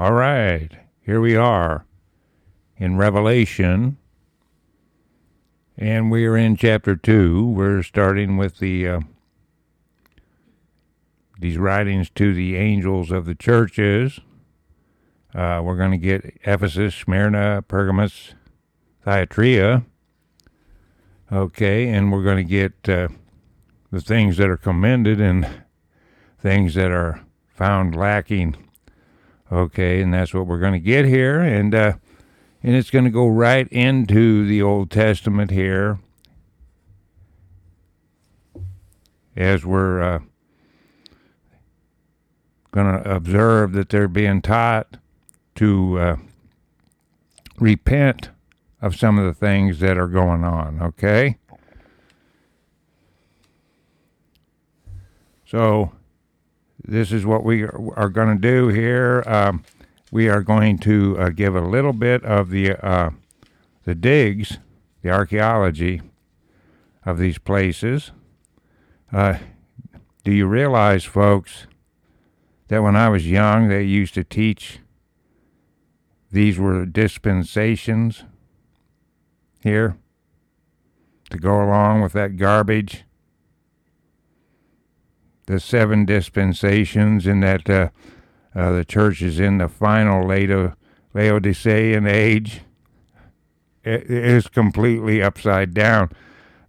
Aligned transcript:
All 0.00 0.12
right, 0.12 0.70
here 1.00 1.20
we 1.20 1.34
are 1.34 1.84
in 2.76 2.98
Revelation, 2.98 3.96
and 5.76 6.08
we 6.08 6.24
are 6.24 6.36
in 6.36 6.56
chapter 6.56 6.94
two. 6.94 7.44
We're 7.44 7.82
starting 7.82 8.36
with 8.36 8.58
the 8.58 8.86
uh, 8.86 9.00
these 11.40 11.58
writings 11.58 12.10
to 12.10 12.32
the 12.32 12.54
angels 12.54 13.10
of 13.10 13.24
the 13.24 13.34
churches. 13.34 14.20
Uh, 15.34 15.62
we're 15.64 15.76
going 15.76 15.90
to 15.90 15.98
get 15.98 16.38
Ephesus, 16.44 16.94
Smyrna, 16.94 17.64
Pergamos, 17.66 18.34
Thyatira. 19.04 19.84
Okay, 21.32 21.88
and 21.88 22.12
we're 22.12 22.22
going 22.22 22.36
to 22.36 22.44
get 22.44 22.88
uh, 22.88 23.08
the 23.90 24.00
things 24.00 24.36
that 24.36 24.48
are 24.48 24.56
commended 24.56 25.20
and 25.20 25.64
things 26.40 26.74
that 26.74 26.92
are 26.92 27.24
found 27.48 27.96
lacking. 27.96 28.67
Okay, 29.50 30.02
and 30.02 30.12
that's 30.12 30.34
what 30.34 30.46
we're 30.46 30.58
going 30.58 30.74
to 30.74 30.78
get 30.78 31.06
here, 31.06 31.40
and 31.40 31.74
uh, 31.74 31.94
and 32.62 32.76
it's 32.76 32.90
going 32.90 33.04
to 33.04 33.10
go 33.10 33.26
right 33.26 33.66
into 33.68 34.46
the 34.46 34.60
Old 34.60 34.90
Testament 34.90 35.50
here, 35.50 36.00
as 39.34 39.64
we're 39.64 40.02
uh, 40.02 40.18
going 42.72 43.02
to 43.02 43.10
observe 43.10 43.72
that 43.72 43.88
they're 43.88 44.06
being 44.06 44.42
taught 44.42 44.98
to 45.54 45.98
uh, 45.98 46.16
repent 47.58 48.28
of 48.82 48.96
some 48.96 49.18
of 49.18 49.24
the 49.24 49.34
things 49.34 49.78
that 49.80 49.96
are 49.96 50.08
going 50.08 50.44
on. 50.44 50.82
Okay. 50.82 51.38
So 55.46 55.92
this 56.88 57.12
is 57.12 57.26
what 57.26 57.44
we 57.44 57.64
are 57.64 58.08
going 58.08 58.34
to 58.34 58.40
do 58.40 58.68
here. 58.68 59.22
Um, 59.26 59.62
we 60.10 60.28
are 60.30 60.42
going 60.42 60.78
to 60.78 61.18
uh, 61.18 61.28
give 61.28 61.54
a 61.54 61.60
little 61.60 61.92
bit 61.92 62.24
of 62.24 62.48
the 62.48 62.76
uh, 62.84 63.10
the 63.84 63.94
digs, 63.94 64.58
the 65.02 65.10
archaeology 65.10 66.00
of 67.04 67.18
these 67.18 67.38
places. 67.38 68.10
Uh, 69.12 69.38
do 70.24 70.32
you 70.32 70.46
realize, 70.46 71.04
folks, 71.04 71.66
that 72.68 72.82
when 72.82 72.96
I 72.96 73.08
was 73.08 73.30
young, 73.30 73.68
they 73.68 73.82
used 73.82 74.14
to 74.14 74.24
teach 74.24 74.80
these 76.30 76.58
were 76.58 76.84
dispensations 76.84 78.24
here 79.62 79.96
to 81.30 81.38
go 81.38 81.62
along 81.62 82.02
with 82.02 82.12
that 82.12 82.36
garbage? 82.36 83.04
The 85.48 85.58
seven 85.58 86.04
dispensations 86.04 87.26
and 87.26 87.42
that 87.42 87.68
uh, 87.70 87.88
uh, 88.54 88.70
the 88.70 88.84
church 88.84 89.22
is 89.22 89.40
in 89.40 89.56
the 89.56 89.68
final 89.68 90.22
Laod- 90.22 90.74
Laodicean 91.14 92.06
age. 92.06 92.60
It 93.82 94.10
is 94.10 94.46
completely 94.48 95.22
upside 95.22 95.72
down. 95.72 96.10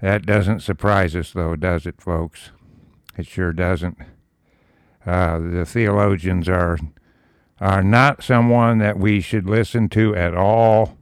That 0.02 0.25
doesn't 0.25 0.61
surprise 0.61 1.13
us, 1.13 1.33
though, 1.33 1.58
does 1.58 1.86
it, 1.86 2.02
folks? 2.02 2.52
It 3.17 3.27
sure 3.27 3.52
doesn't. 3.52 3.97
Uh, 5.05 5.39
the 5.39 5.66
theologians 5.66 6.47
are 6.47 6.77
are 7.59 7.83
not 7.83 8.23
someone 8.23 8.77
that 8.77 8.97
we 8.97 9.19
should 9.19 9.49
listen 9.49 9.89
to 9.89 10.16
at 10.16 10.33
all. 10.33 10.97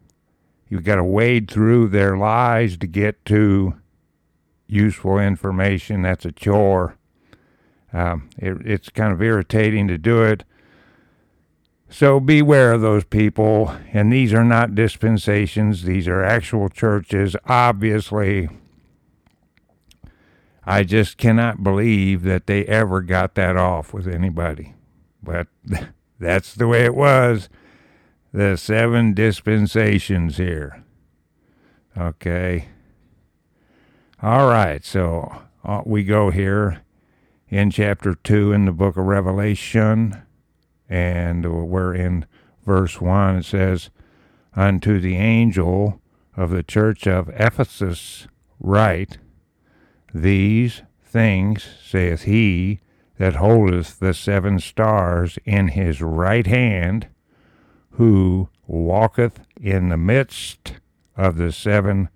You've 0.67 0.83
got 0.83 0.95
to 0.95 1.03
wade 1.03 1.51
through 1.51 1.89
their 1.89 2.17
lies 2.17 2.77
to 2.77 2.87
get 2.87 3.23
to 3.25 3.75
useful 4.65 5.19
information. 5.19 6.01
That's 6.01 6.25
a 6.25 6.31
chore. 6.31 6.96
Um, 7.93 8.29
it, 8.37 8.57
it's 8.65 8.89
kind 8.89 9.13
of 9.13 9.21
irritating 9.21 9.87
to 9.87 9.97
do 9.97 10.23
it. 10.23 10.43
So 11.89 12.19
beware 12.19 12.73
of 12.73 12.81
those 12.81 13.05
people. 13.05 13.75
And 13.93 14.11
these 14.11 14.33
are 14.33 14.43
not 14.43 14.75
dispensations, 14.75 15.83
these 15.83 16.07
are 16.07 16.23
actual 16.23 16.69
churches. 16.69 17.35
Obviously, 17.45 18.49
I 20.65 20.83
just 20.83 21.17
cannot 21.17 21.63
believe 21.63 22.23
that 22.23 22.47
they 22.47 22.65
ever 22.65 23.01
got 23.01 23.35
that 23.35 23.55
off 23.55 23.93
with 23.93 24.07
anybody. 24.07 24.75
But 25.23 25.47
that's 26.19 26.53
the 26.53 26.67
way 26.67 26.83
it 26.83 26.95
was. 26.95 27.49
The 28.33 28.57
seven 28.57 29.13
dispensations 29.13 30.37
here. 30.37 30.83
Okay. 31.97 32.67
All 34.21 34.47
right, 34.47 34.83
so 34.83 35.43
uh, 35.63 35.83
we 35.85 36.03
go 36.03 36.31
here 36.31 36.81
in 37.49 37.71
chapter 37.71 38.13
2 38.13 38.51
in 38.51 38.65
the 38.65 38.71
book 38.71 38.97
of 38.97 39.05
Revelation, 39.05 40.21
and 40.89 41.69
we're 41.69 41.93
in 41.93 42.25
verse 42.65 42.99
1. 42.99 43.37
It 43.37 43.45
says, 43.45 43.89
Unto 44.55 44.99
the 44.99 45.15
angel 45.15 46.01
of 46.35 46.49
the 46.49 46.63
church 46.63 47.07
of 47.07 47.29
Ephesus 47.29 48.27
write, 48.59 49.17
These 50.13 50.81
things 51.03 51.65
saith 51.83 52.23
he 52.23 52.81
that 53.17 53.35
holdeth 53.35 53.99
the 53.99 54.13
seven 54.13 54.59
stars 54.59 55.39
in 55.45 55.69
his 55.69 56.01
right 56.01 56.45
hand, 56.45 57.07
who 57.91 58.49
walketh 58.67 59.39
in 59.59 59.89
the 59.89 59.97
midst 59.97 60.73
of 61.15 61.37
the 61.37 61.51
seven 61.51 62.09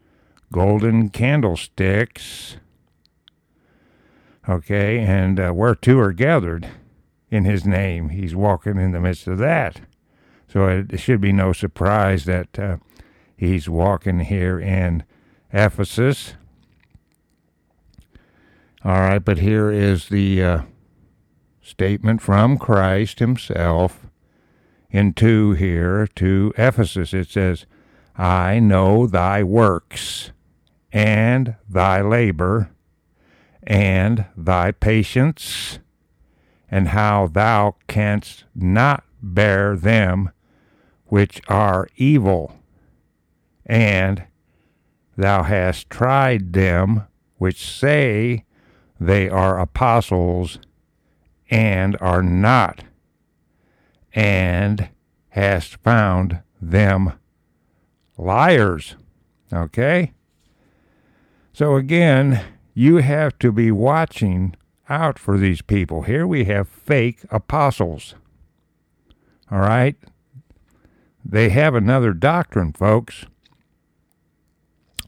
golden 0.51 1.09
candlesticks. 1.09 2.57
Okay, 4.51 4.99
and 4.99 5.39
uh, 5.39 5.51
where 5.51 5.73
two 5.73 5.97
are 5.97 6.11
gathered 6.11 6.67
in 7.29 7.45
his 7.45 7.65
name, 7.65 8.09
he's 8.09 8.35
walking 8.35 8.77
in 8.77 8.91
the 8.91 8.99
midst 8.99 9.25
of 9.25 9.37
that. 9.37 9.79
So 10.49 10.67
it, 10.67 10.91
it 10.91 10.97
should 10.97 11.21
be 11.21 11.31
no 11.31 11.53
surprise 11.53 12.25
that 12.25 12.59
uh, 12.59 12.77
he's 13.37 13.69
walking 13.69 14.19
here 14.19 14.59
in 14.59 15.05
Ephesus. 15.53 16.33
All 18.83 18.99
right, 18.99 19.23
but 19.23 19.37
here 19.37 19.71
is 19.71 20.09
the 20.09 20.43
uh, 20.43 20.61
statement 21.61 22.21
from 22.21 22.57
Christ 22.57 23.19
himself 23.19 24.07
in 24.89 25.13
2 25.13 25.53
here 25.53 26.07
to 26.15 26.53
Ephesus. 26.57 27.13
It 27.13 27.29
says, 27.29 27.65
I 28.17 28.59
know 28.59 29.07
thy 29.07 29.43
works 29.43 30.31
and 30.91 31.55
thy 31.69 32.01
labor 32.01 32.71
and 33.63 34.25
thy 34.35 34.71
patience, 34.71 35.79
and 36.69 36.89
how 36.89 37.27
thou 37.27 37.75
canst 37.87 38.45
not 38.55 39.03
bear 39.21 39.75
them 39.75 40.31
which 41.05 41.41
are 41.47 41.87
evil, 41.97 42.55
and 43.65 44.23
thou 45.17 45.43
hast 45.43 45.89
tried 45.89 46.53
them 46.53 47.05
which 47.37 47.67
say 47.67 48.45
they 48.99 49.29
are 49.29 49.59
apostles 49.59 50.59
and 51.49 51.97
are 51.99 52.23
not, 52.23 52.83
and 54.13 54.89
hast 55.29 55.75
found 55.77 56.39
them 56.61 57.13
liars. 58.17 58.95
Okay? 59.51 60.13
So 61.51 61.75
again, 61.75 62.41
you 62.73 62.97
have 62.97 63.37
to 63.39 63.51
be 63.51 63.71
watching 63.71 64.55
out 64.89 65.17
for 65.17 65.37
these 65.37 65.61
people. 65.61 66.03
Here 66.03 66.27
we 66.27 66.45
have 66.45 66.67
fake 66.67 67.19
apostles. 67.29 68.15
All 69.49 69.59
right? 69.59 69.95
They 71.23 71.49
have 71.49 71.75
another 71.75 72.13
doctrine, 72.13 72.73
folks. 72.73 73.25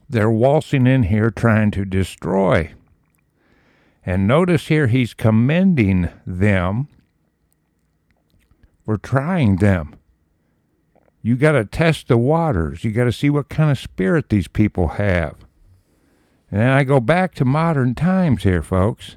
They're 0.09 0.29
waltzing 0.29 0.85
in 0.85 1.03
here 1.03 1.31
trying 1.31 1.71
to 1.71 1.85
destroy. 1.85 2.73
And 4.05 4.27
notice 4.27 4.67
here 4.67 4.87
he's 4.87 5.13
commending 5.13 6.09
them 6.25 6.87
for 8.85 8.97
trying 8.97 9.57
them. 9.57 9.95
You 11.21 11.37
got 11.37 11.53
to 11.53 11.63
test 11.63 12.09
the 12.09 12.17
waters. 12.17 12.83
You 12.83 12.91
got 12.91 13.05
to 13.05 13.13
see 13.13 13.29
what 13.29 13.47
kind 13.47 13.71
of 13.71 13.79
spirit 13.79 14.29
these 14.29 14.49
people 14.49 14.89
have. 14.89 15.35
And 16.53 16.69
I 16.69 16.83
go 16.83 16.99
back 16.99 17.33
to 17.35 17.45
modern 17.45 17.95
times 17.95 18.43
here, 18.43 18.61
folks, 18.61 19.15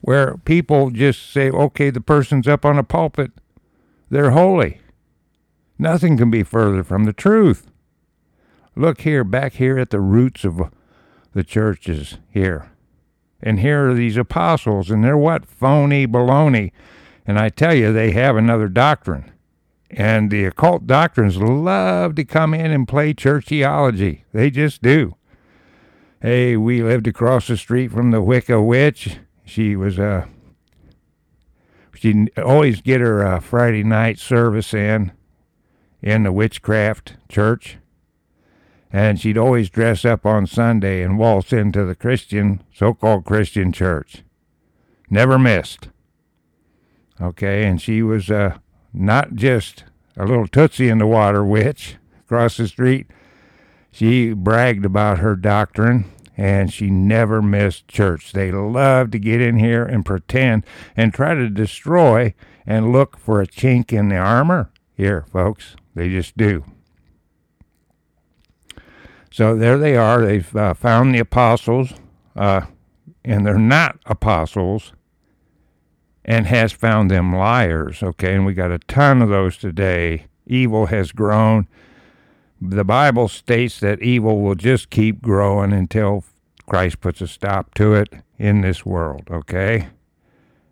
where 0.00 0.36
people 0.38 0.90
just 0.90 1.30
say, 1.30 1.48
okay, 1.48 1.90
the 1.90 2.00
person's 2.00 2.48
up 2.48 2.64
on 2.64 2.76
a 2.76 2.82
pulpit, 2.82 3.30
they're 4.10 4.32
holy. 4.32 4.80
Nothing 5.78 6.16
can 6.16 6.32
be 6.32 6.42
further 6.42 6.82
from 6.82 7.04
the 7.04 7.12
truth. 7.12 7.70
Look 8.74 9.02
here, 9.02 9.22
back 9.22 9.52
here 9.52 9.78
at 9.78 9.90
the 9.90 10.00
roots 10.00 10.44
of 10.44 10.72
the 11.34 11.44
churches 11.44 12.18
here. 12.28 12.68
And 13.40 13.60
here 13.60 13.90
are 13.90 13.94
these 13.94 14.16
apostles, 14.16 14.90
and 14.90 15.04
they're 15.04 15.16
what? 15.16 15.46
Phony 15.46 16.04
baloney. 16.04 16.72
And 17.24 17.38
I 17.38 17.48
tell 17.48 17.74
you, 17.74 17.92
they 17.92 18.10
have 18.10 18.34
another 18.36 18.66
doctrine. 18.66 19.30
And 19.88 20.32
the 20.32 20.46
occult 20.46 20.88
doctrines 20.88 21.36
love 21.36 22.16
to 22.16 22.24
come 22.24 22.54
in 22.54 22.72
and 22.72 22.88
play 22.88 23.14
church 23.14 23.46
theology. 23.46 24.24
They 24.32 24.50
just 24.50 24.82
do. 24.82 25.14
Hey, 26.24 26.56
we 26.56 26.82
lived 26.82 27.06
across 27.06 27.48
the 27.48 27.56
street 27.58 27.92
from 27.92 28.10
the 28.10 28.22
Wicca 28.22 28.62
Witch. 28.62 29.18
She 29.44 29.76
was 29.76 29.98
uh 29.98 30.24
she'd 31.94 32.30
always 32.38 32.80
get 32.80 33.02
her 33.02 33.22
uh, 33.26 33.40
Friday 33.40 33.84
night 33.84 34.18
service 34.18 34.72
in 34.72 35.12
in 36.00 36.22
the 36.22 36.32
witchcraft 36.32 37.18
church. 37.28 37.76
And 38.90 39.20
she'd 39.20 39.36
always 39.36 39.68
dress 39.68 40.06
up 40.06 40.24
on 40.24 40.46
Sunday 40.46 41.02
and 41.02 41.18
waltz 41.18 41.52
into 41.52 41.84
the 41.84 41.94
Christian, 41.94 42.62
so 42.72 42.94
called 42.94 43.26
Christian 43.26 43.70
church. 43.70 44.24
Never 45.10 45.38
missed. 45.38 45.90
Okay, 47.20 47.66
and 47.66 47.82
she 47.82 48.00
was 48.00 48.30
uh, 48.30 48.56
not 48.94 49.34
just 49.34 49.84
a 50.16 50.24
little 50.24 50.48
Tootsie 50.48 50.88
in 50.88 50.96
the 50.96 51.06
water 51.06 51.44
witch 51.44 51.96
across 52.24 52.56
the 52.56 52.66
street. 52.66 53.08
She 53.94 54.32
bragged 54.32 54.84
about 54.84 55.20
her 55.20 55.36
doctrine 55.36 56.10
and 56.36 56.72
she 56.72 56.90
never 56.90 57.40
missed 57.40 57.86
church. 57.86 58.32
They 58.32 58.50
love 58.50 59.12
to 59.12 59.20
get 59.20 59.40
in 59.40 59.56
here 59.60 59.84
and 59.84 60.04
pretend 60.04 60.66
and 60.96 61.14
try 61.14 61.36
to 61.36 61.48
destroy 61.48 62.34
and 62.66 62.90
look 62.90 63.16
for 63.16 63.40
a 63.40 63.46
chink 63.46 63.92
in 63.92 64.08
the 64.08 64.16
armor. 64.16 64.72
Here, 64.96 65.24
folks, 65.30 65.76
they 65.94 66.08
just 66.08 66.36
do. 66.36 66.64
So 69.30 69.54
there 69.54 69.78
they 69.78 69.96
are. 69.96 70.24
They've 70.24 70.56
uh, 70.56 70.74
found 70.74 71.14
the 71.14 71.20
apostles, 71.20 71.94
uh, 72.34 72.62
and 73.24 73.46
they're 73.46 73.58
not 73.58 74.00
apostles, 74.06 74.92
and 76.24 76.48
has 76.48 76.72
found 76.72 77.12
them 77.12 77.32
liars. 77.32 78.02
Okay, 78.02 78.34
and 78.34 78.44
we 78.44 78.54
got 78.54 78.72
a 78.72 78.80
ton 78.80 79.22
of 79.22 79.28
those 79.28 79.56
today. 79.56 80.26
Evil 80.48 80.86
has 80.86 81.12
grown. 81.12 81.68
The 82.66 82.84
Bible 82.84 83.28
states 83.28 83.78
that 83.80 84.00
evil 84.00 84.40
will 84.40 84.54
just 84.54 84.88
keep 84.88 85.20
growing 85.20 85.72
until 85.72 86.24
Christ 86.66 87.00
puts 87.00 87.20
a 87.20 87.26
stop 87.28 87.74
to 87.74 87.92
it 87.92 88.08
in 88.38 88.62
this 88.62 88.86
world. 88.86 89.24
Okay, 89.30 89.88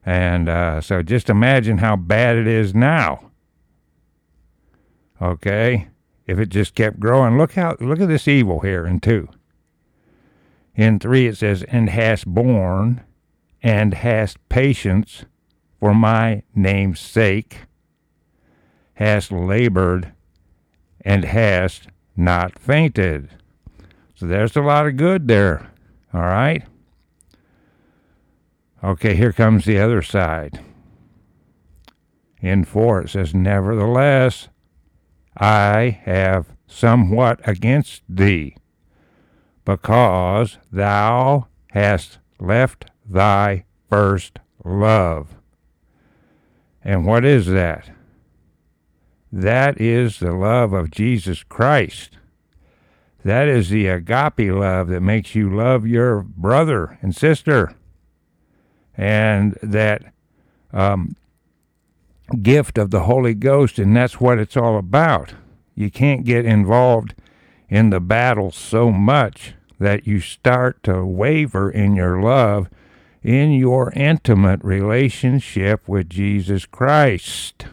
and 0.05 0.49
uh, 0.49 0.81
so 0.81 1.03
just 1.03 1.29
imagine 1.29 1.79
how 1.79 1.97
bad 1.97 2.37
it 2.37 2.47
is 2.47 2.75
now. 2.75 3.31
Okay, 5.21 5.89
if 6.27 6.39
it 6.39 6.49
just 6.49 6.75
kept 6.75 6.99
growing, 6.99 7.37
look 7.37 7.53
how 7.53 7.77
look 7.79 8.01
at 8.01 8.09
this 8.09 8.27
evil 8.27 8.61
here 8.61 8.87
in 8.87 8.99
two. 8.99 9.29
In 10.75 10.99
three 10.99 11.27
it 11.27 11.37
says, 11.37 11.63
and 11.65 11.91
hast 11.91 12.27
borne 12.27 13.03
and 13.63 13.93
hast 13.93 14.39
patience 14.49 15.27
for 15.79 15.93
my 15.95 16.43
name's 16.55 17.01
sake, 17.01 17.67
hast 18.95 19.31
labored 19.31 20.13
and 21.03 21.25
hast 21.25 21.89
not 22.17 22.59
fainted. 22.59 23.29
So 24.15 24.27
there's 24.27 24.57
a 24.57 24.63
lot 24.63 24.87
of 24.87 24.97
good 24.97 25.29
there. 25.29 25.71
All 26.15 26.23
right. 26.23 26.65
Okay, 28.85 29.15
here 29.15 29.33
comes 29.33 29.65
the 29.65 29.79
other 29.79 30.03
side. 30.03 30.61
In 32.41 32.65
four 32.65 33.03
it 33.03 33.11
says, 33.11 33.35
Nevertheless, 33.35 34.49
I 35.37 36.01
have 36.05 36.47
somewhat 36.67 37.41
against 37.49 38.03
thee, 38.09 38.57
because 39.65 40.59
thou 40.71 41.47
hast 41.71 42.19
left 42.41 42.87
thy 43.09 43.65
first 43.89 44.41
love. 44.65 45.35
And 46.83 47.07
what 47.07 47.25
is 47.25 47.47
that? 47.47 47.91
That 49.33 49.81
is 49.81 50.19
the 50.19 50.33
love 50.33 50.73
of 50.73 50.91
Jesus 50.91 51.43
Christ. 51.43 52.19
That 53.25 53.49
is 53.49 53.71
the 53.71 53.87
agape 53.87 54.53
love 54.53 54.89
that 54.89 55.01
makes 55.01 55.35
you 55.35 55.55
love 55.55 55.87
your 55.87 56.23
brother 56.23 56.99
and 57.01 57.17
sister. 57.17 57.75
And 58.97 59.59
that 59.63 60.13
um, 60.73 61.17
gift 62.43 62.77
of 62.77 62.91
the 62.91 63.05
Holy 63.05 63.35
Ghost, 63.35 63.79
and 63.79 63.97
that's 63.97 64.21
what 64.21 64.39
it's 64.39 64.57
all 64.57 64.77
about. 64.77 65.35
You 65.75 65.91
can't 65.91 66.25
get 66.25 66.45
involved 66.45 67.15
in 67.69 67.91
the 67.91 68.01
battle 68.01 68.51
so 68.51 68.91
much 68.91 69.55
that 69.79 70.07
you 70.07 70.21
start 70.21 70.83
to 70.83 71.05
waver 71.05 71.71
in 71.71 71.97
your 71.97 72.21
love 72.21 72.69
in 73.23 73.53
your 73.53 73.93
intimate 73.95 74.63
relationship 74.65 75.87
with 75.89 76.11
Jesus 76.11 76.67
Christ. 76.67 77.67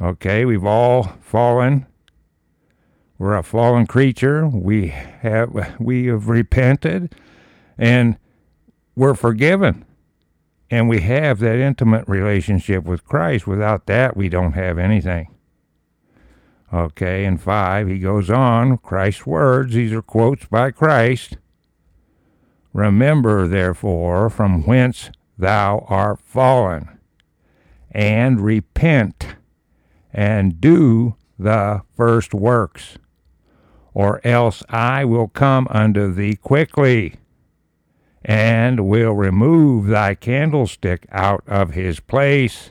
Okay, 0.00 0.44
we've 0.44 0.64
all 0.64 1.04
fallen. 1.20 1.86
We're 3.18 3.36
a 3.36 3.42
fallen 3.42 3.86
creature. 3.86 4.46
We 4.46 4.88
have 4.88 5.76
we 5.78 6.06
have 6.06 6.28
repented 6.28 7.14
and 7.78 8.18
we're 8.96 9.14
forgiven 9.14 9.84
and 10.70 10.88
we 10.88 11.00
have 11.00 11.38
that 11.38 11.58
intimate 11.58 12.08
relationship 12.08 12.84
with 12.84 13.04
Christ. 13.04 13.46
Without 13.46 13.86
that, 13.86 14.16
we 14.16 14.28
don't 14.28 14.52
have 14.52 14.78
anything. 14.78 15.28
Okay, 16.72 17.24
and 17.24 17.40
five, 17.40 17.86
he 17.86 18.00
goes 18.00 18.30
on, 18.30 18.78
Christ's 18.78 19.24
words, 19.24 19.74
these 19.74 19.92
are 19.92 20.02
quotes 20.02 20.46
by 20.46 20.72
Christ. 20.72 21.36
Remember, 22.72 23.46
therefore, 23.46 24.28
from 24.28 24.64
whence 24.64 25.10
thou 25.38 25.86
art 25.88 26.20
fallen, 26.20 26.98
and 27.92 28.40
repent, 28.40 29.36
and 30.14 30.60
do 30.60 31.16
the 31.38 31.82
first 31.96 32.32
works, 32.32 32.96
or 33.92 34.20
else 34.24 34.62
I 34.68 35.04
will 35.04 35.28
come 35.28 35.66
unto 35.70 36.12
thee 36.12 36.36
quickly 36.36 37.16
and 38.24 38.88
will 38.88 39.12
remove 39.12 39.86
thy 39.88 40.14
candlestick 40.14 41.06
out 41.10 41.42
of 41.46 41.72
his 41.72 42.00
place, 42.00 42.70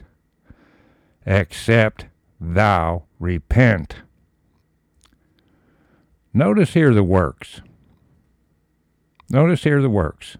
except 1.26 2.06
thou 2.40 3.04
repent. 3.20 3.96
Notice 6.32 6.72
here 6.72 6.92
the 6.92 7.04
works. 7.04 7.60
Notice 9.30 9.62
here 9.62 9.80
the 9.80 9.90
works. 9.90 10.36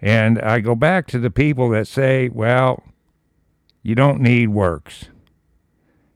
And 0.00 0.38
I 0.40 0.60
go 0.60 0.74
back 0.74 1.06
to 1.08 1.18
the 1.18 1.30
people 1.30 1.70
that 1.70 1.86
say, 1.86 2.28
well, 2.28 2.82
you 3.82 3.94
don't 3.94 4.20
need 4.20 4.48
works. 4.48 5.06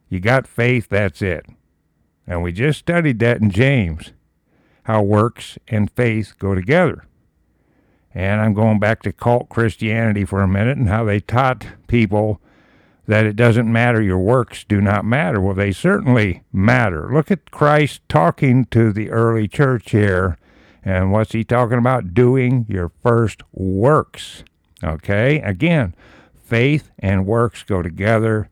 You 0.08 0.20
got 0.20 0.46
faith, 0.46 0.88
that's 0.88 1.22
it. 1.22 1.46
And 2.26 2.42
we 2.42 2.52
just 2.52 2.78
studied 2.78 3.18
that 3.20 3.40
in 3.40 3.50
James, 3.50 4.12
how 4.84 5.02
works 5.02 5.58
and 5.68 5.90
faith 5.90 6.34
go 6.38 6.54
together. 6.54 7.04
And 8.14 8.40
I'm 8.40 8.54
going 8.54 8.78
back 8.78 9.02
to 9.02 9.12
cult 9.12 9.48
Christianity 9.48 10.24
for 10.24 10.40
a 10.40 10.48
minute 10.48 10.78
and 10.78 10.88
how 10.88 11.04
they 11.04 11.20
taught 11.20 11.66
people 11.86 12.40
that 13.06 13.24
it 13.24 13.36
doesn't 13.36 13.70
matter, 13.70 14.02
your 14.02 14.18
works 14.18 14.64
do 14.64 14.80
not 14.80 15.04
matter. 15.04 15.40
Well, 15.40 15.54
they 15.54 15.70
certainly 15.70 16.42
matter. 16.52 17.08
Look 17.12 17.30
at 17.30 17.50
Christ 17.50 18.00
talking 18.08 18.64
to 18.66 18.92
the 18.92 19.10
early 19.10 19.46
church 19.46 19.92
here. 19.92 20.38
And 20.84 21.12
what's 21.12 21.32
he 21.32 21.44
talking 21.44 21.78
about? 21.78 22.14
Doing 22.14 22.66
your 22.68 22.90
first 23.02 23.42
works. 23.52 24.44
Okay? 24.82 25.40
Again, 25.40 25.94
faith 26.34 26.90
and 26.98 27.26
works 27.26 27.62
go 27.62 27.82
together. 27.82 28.48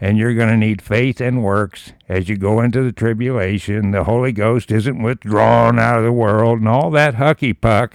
And 0.00 0.16
you're 0.16 0.34
going 0.34 0.50
to 0.50 0.56
need 0.56 0.80
faith 0.80 1.20
and 1.20 1.42
works 1.42 1.92
as 2.08 2.28
you 2.28 2.36
go 2.36 2.60
into 2.60 2.82
the 2.82 2.92
tribulation. 2.92 3.90
The 3.90 4.04
Holy 4.04 4.32
Ghost 4.32 4.70
isn't 4.70 5.02
withdrawn 5.02 5.78
out 5.78 5.98
of 5.98 6.04
the 6.04 6.12
world 6.12 6.60
and 6.60 6.68
all 6.68 6.90
that 6.92 7.16
hucky 7.16 7.52
puck 7.52 7.94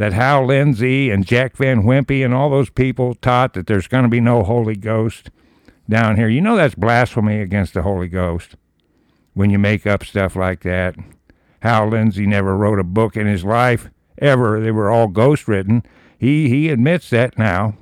that 0.00 0.14
Hal 0.14 0.46
Lindsey 0.46 1.10
and 1.10 1.26
Jack 1.26 1.58
Van 1.58 1.82
Impe 1.82 2.24
and 2.24 2.32
all 2.32 2.48
those 2.48 2.70
people 2.70 3.14
taught 3.16 3.52
that 3.52 3.66
there's 3.66 3.86
going 3.86 4.04
to 4.04 4.08
be 4.08 4.18
no 4.18 4.42
Holy 4.42 4.74
Ghost 4.74 5.30
down 5.90 6.16
here. 6.16 6.26
You 6.26 6.40
know 6.40 6.56
that's 6.56 6.74
blasphemy 6.74 7.42
against 7.42 7.74
the 7.74 7.82
Holy 7.82 8.08
Ghost 8.08 8.56
when 9.34 9.50
you 9.50 9.58
make 9.58 9.86
up 9.86 10.02
stuff 10.02 10.34
like 10.34 10.62
that. 10.62 10.96
Hal 11.60 11.88
Lindsey 11.88 12.26
never 12.26 12.56
wrote 12.56 12.78
a 12.78 12.84
book 12.84 13.14
in 13.14 13.26
his 13.26 13.44
life 13.44 13.90
ever. 14.16 14.58
They 14.58 14.70
were 14.70 14.90
all 14.90 15.06
ghost 15.08 15.46
written. 15.46 15.82
He 16.18 16.48
he 16.48 16.70
admits 16.70 17.10
that 17.10 17.38
now. 17.38 17.74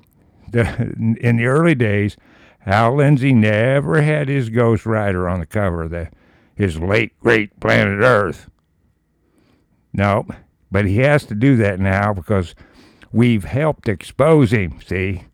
The, 0.50 0.95
in 1.21 1.37
the 1.37 1.47
early 1.47 1.76
days, 1.76 2.17
Hal 2.68 2.96
Lindsey 2.96 3.32
never 3.32 4.02
had 4.02 4.28
his 4.28 4.50
Ghost 4.50 4.84
Rider 4.84 5.26
on 5.26 5.40
the 5.40 5.46
cover 5.46 5.84
of 5.84 5.90
the, 5.90 6.10
his 6.54 6.78
late 6.78 7.18
great 7.18 7.58
planet 7.60 8.00
Earth. 8.02 8.50
No, 9.94 10.26
but 10.70 10.84
he 10.84 10.98
has 10.98 11.25
to 11.25 11.34
do 11.34 11.56
that 11.56 11.80
now 11.80 12.12
because 12.12 12.54
we've 13.10 13.44
helped 13.44 13.88
expose 13.88 14.50
him, 14.50 14.80
see, 14.87 15.25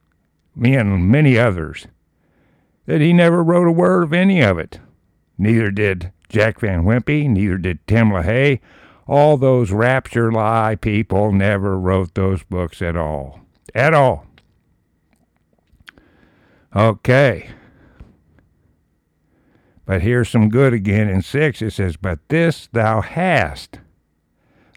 me 0.54 0.76
and 0.76 1.08
many 1.08 1.36
others, 1.36 1.88
that 2.86 3.00
he 3.00 3.12
never 3.12 3.42
wrote 3.42 3.66
a 3.66 3.72
word 3.72 4.04
of 4.04 4.12
any 4.12 4.40
of 4.40 4.56
it. 4.56 4.78
Neither 5.36 5.72
did 5.72 6.12
Jack 6.28 6.60
Van 6.60 6.84
Impe, 6.84 7.28
neither 7.28 7.58
did 7.58 7.84
Tim 7.88 8.10
LaHaye. 8.10 8.60
All 9.08 9.36
those 9.36 9.72
rapture 9.72 10.30
lie 10.30 10.76
people 10.76 11.32
never 11.32 11.80
wrote 11.80 12.14
those 12.14 12.44
books 12.44 12.80
at 12.80 12.96
all. 12.96 13.40
At 13.74 13.92
all. 13.92 14.24
Okay. 16.74 17.50
But 19.86 20.02
here's 20.02 20.28
some 20.28 20.48
good 20.48 20.72
again 20.72 21.08
in 21.08 21.22
6. 21.22 21.62
It 21.62 21.70
says, 21.72 21.96
But 21.96 22.20
this 22.28 22.68
thou 22.72 23.00
hast 23.00 23.78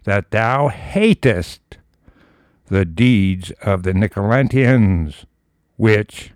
that 0.04 0.30
thou 0.30 0.68
hatest 0.68 1.78
the 2.66 2.84
deeds 2.84 3.50
of 3.62 3.82
the 3.82 3.92
Nicolaitans, 3.92 5.24
which 5.76 6.32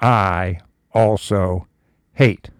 I 0.00 0.58
also 0.92 1.66
hate. 2.14 2.50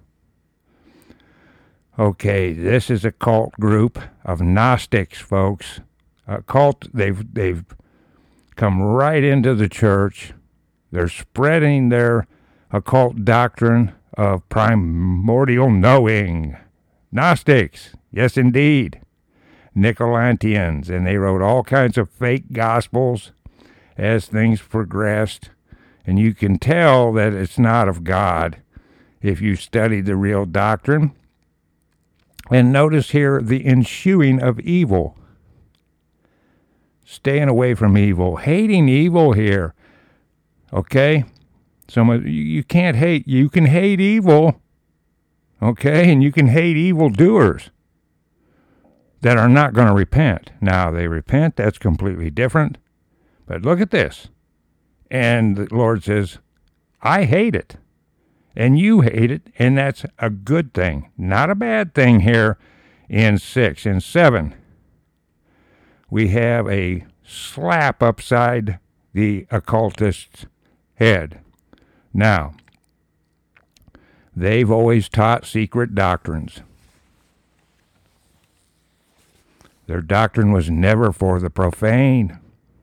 Okay, 1.98 2.52
this 2.52 2.90
is 2.90 3.04
a 3.04 3.12
cult 3.12 3.52
group 3.54 3.98
of 4.24 4.40
Gnostics, 4.40 5.18
folks. 5.18 5.80
A 6.26 6.42
cult 6.42 6.88
they've 6.94 7.34
they've 7.34 7.64
come 8.56 8.80
right 8.80 9.22
into 9.22 9.54
the 9.54 9.68
church. 9.68 10.32
They're 10.90 11.08
spreading 11.08 11.88
their 11.88 12.26
occult 12.72 13.24
doctrine 13.24 13.92
of 14.14 14.48
primordial 14.48 15.70
knowing. 15.70 16.56
Gnostics, 17.10 17.90
yes 18.10 18.36
indeed. 18.36 19.00
Nicolaitans, 19.76 20.88
and 20.88 21.06
they 21.06 21.16
wrote 21.16 21.42
all 21.42 21.62
kinds 21.62 21.96
of 21.96 22.10
fake 22.10 22.52
gospels 22.52 23.32
as 23.96 24.26
things 24.26 24.60
progressed. 24.60 25.50
And 26.06 26.18
you 26.18 26.34
can 26.34 26.58
tell 26.58 27.12
that 27.12 27.32
it's 27.32 27.58
not 27.58 27.88
of 27.88 28.04
God 28.04 28.58
if 29.20 29.40
you 29.40 29.56
study 29.56 30.00
the 30.00 30.16
real 30.16 30.44
doctrine. 30.46 31.12
And 32.50 32.72
notice 32.72 33.10
here 33.10 33.40
the 33.40 33.64
ensuing 33.64 34.42
of 34.42 34.60
evil. 34.60 35.16
Staying 37.04 37.48
away 37.48 37.74
from 37.74 37.96
evil, 37.96 38.36
hating 38.36 38.88
evil 38.88 39.32
here. 39.32 39.74
Okay? 40.72 41.24
So 41.92 42.10
you 42.10 42.64
can't 42.64 42.96
hate, 42.96 43.28
you 43.28 43.50
can 43.50 43.66
hate 43.66 44.00
evil. 44.00 44.62
Okay? 45.60 46.10
And 46.10 46.22
you 46.22 46.32
can 46.32 46.46
hate 46.46 46.74
evil 46.74 47.10
doers 47.10 47.68
that 49.20 49.36
are 49.36 49.48
not 49.48 49.74
going 49.74 49.88
to 49.88 49.92
repent. 49.92 50.52
Now, 50.58 50.90
they 50.90 51.06
repent, 51.06 51.56
that's 51.56 51.76
completely 51.76 52.30
different. 52.30 52.78
But 53.44 53.60
look 53.60 53.78
at 53.78 53.90
this. 53.90 54.28
And 55.10 55.54
the 55.54 55.68
Lord 55.70 56.02
says, 56.02 56.38
I 57.02 57.24
hate 57.24 57.54
it. 57.54 57.76
And 58.56 58.78
you 58.78 59.02
hate 59.02 59.30
it. 59.30 59.50
And 59.58 59.76
that's 59.76 60.06
a 60.18 60.30
good 60.30 60.72
thing, 60.72 61.10
not 61.18 61.50
a 61.50 61.54
bad 61.54 61.94
thing 61.94 62.20
here 62.20 62.56
in 63.10 63.36
6. 63.36 63.84
In 63.84 64.00
7, 64.00 64.54
we 66.08 66.28
have 66.28 66.66
a 66.70 67.04
slap 67.22 68.02
upside 68.02 68.78
the 69.12 69.46
occultist's 69.50 70.46
head. 70.94 71.41
Now, 72.14 72.54
they've 74.36 74.70
always 74.70 75.08
taught 75.08 75.46
secret 75.46 75.94
doctrines. 75.94 76.60
Their 79.86 80.00
doctrine 80.00 80.52
was 80.52 80.70
never 80.70 81.12
for 81.12 81.40
the 81.40 81.50
profane. 81.50 82.38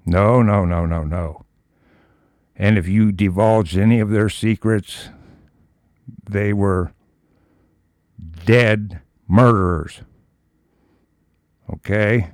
No, 0.06 0.42
no, 0.42 0.66
no, 0.66 0.86
no, 0.86 1.04
no. 1.04 1.46
And 2.56 2.78
if 2.78 2.88
you 2.88 3.12
divulged 3.12 3.78
any 3.78 4.00
of 4.00 4.10
their 4.10 4.30
secrets, 4.30 5.10
they 6.30 6.52
were 6.52 6.92
dead 8.46 9.00
murderers. 9.28 10.02
Okay? 11.72 12.32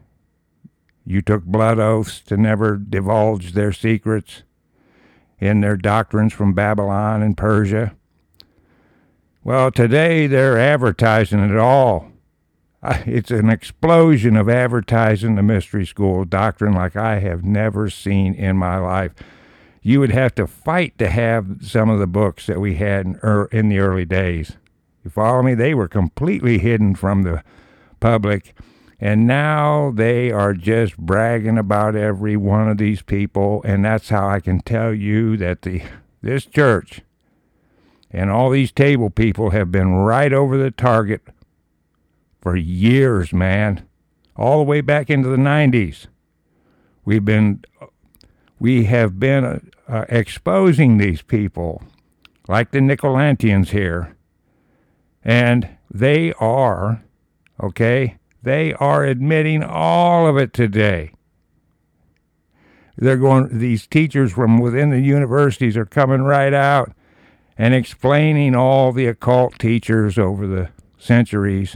You 1.06 1.22
took 1.22 1.44
blood 1.44 1.78
oaths 1.78 2.22
to 2.22 2.38
never 2.38 2.78
divulge 2.78 3.52
their 3.52 3.72
secrets 3.72 4.42
in 5.40 5.62
their 5.62 5.78
doctrines 5.78 6.34
from 6.34 6.54
Babylon 6.54 7.22
and 7.22 7.38
Persia. 7.38 7.96
Well, 9.44 9.72
today 9.72 10.28
they're 10.28 10.58
advertising 10.58 11.40
it 11.40 11.58
all 11.58 12.12
it's 13.06 13.32
an 13.32 13.50
explosion 13.50 14.36
of 14.36 14.50
advertising 14.50 15.36
the 15.36 15.44
mystery 15.44 15.86
school 15.86 16.26
doctrine 16.26 16.74
like 16.74 16.96
I 16.96 17.20
have 17.20 17.44
never 17.44 17.90
seen 17.90 18.34
in 18.34 18.58
my 18.58 18.78
life. 18.78 19.14
You 19.82 20.00
would 20.00 20.12
have 20.12 20.36
to 20.36 20.48
fight 20.48 20.98
to 21.00 21.10
have 21.10 21.58
some 21.62 21.90
of 21.90 22.00
the 22.00 22.08
books 22.08 22.48
that 22.48 22.60
we 22.60 22.76
had 22.76 23.06
in, 23.06 23.20
er, 23.24 23.46
in 23.52 23.70
the 23.70 23.80
early 23.80 24.06
days. 24.06 24.58
You 25.04 25.12
follow 25.12 25.42
me? 25.44 25.54
They 25.54 25.74
were 25.74 25.88
completely 25.88 26.58
hidden 26.58 26.96
from 26.96 27.24
the 27.24 27.44
public. 28.00 28.56
And 29.00 29.28
now 29.28 29.92
they 29.92 30.32
are 30.32 30.54
just 30.54 30.98
bragging 30.98 31.58
about 31.58 31.96
every 31.96 32.38
one 32.38 32.70
of 32.70 32.78
these 32.78 33.02
people. 33.02 33.62
And 33.66 33.84
that's 33.84 34.10
how 34.10 34.28
I 34.28 34.40
can 34.40 34.62
tell 34.62 34.94
you 34.94 35.38
that 35.38 35.64
the 35.64 35.84
this 36.22 36.46
church 36.46 37.02
and 38.10 38.32
all 38.32 38.50
these 38.50 38.72
table 38.72 39.10
people 39.10 39.52
have 39.52 39.72
been 39.72 39.94
right 39.94 40.32
over 40.32 40.58
the 40.58 40.72
target 40.72 41.22
for 42.42 42.56
years, 42.56 43.34
man, 43.34 43.86
all 44.36 44.58
the 44.58 44.64
way 44.64 44.82
back 44.82 45.10
into 45.10 45.28
the 45.28 45.36
90s. 45.36 46.08
We've 47.04 47.26
been, 47.26 47.64
we 48.60 48.86
have 48.86 49.20
been 49.20 49.44
uh, 49.44 49.60
uh, 49.88 50.06
exposing 50.10 50.98
these 50.98 51.22
people, 51.22 51.84
like 52.48 52.72
the 52.72 52.80
Nicolaitans 52.80 53.70
here, 53.70 54.16
and 55.24 55.70
they 55.92 56.34
are, 56.34 57.04
okay, 57.62 58.18
they 58.46 58.74
are 58.76 59.04
admitting 59.04 59.62
all 59.64 60.28
of 60.28 60.38
it 60.38 60.54
today. 60.54 61.12
They're 62.98 63.18
going, 63.18 63.60
these 63.60 63.86
teachers 63.86 64.32
from 64.32 64.58
within 64.60 64.90
the 64.90 65.02
universities 65.02 65.76
are 65.76 65.86
coming 65.86 66.22
right 66.22 66.54
out 66.54 66.94
and 67.58 67.74
explaining 67.74 68.56
all 68.56 68.94
the 68.94 69.08
occult 69.08 69.60
teachers 69.60 70.18
over 70.18 70.48
the 70.48 70.70
centuries 70.98 71.76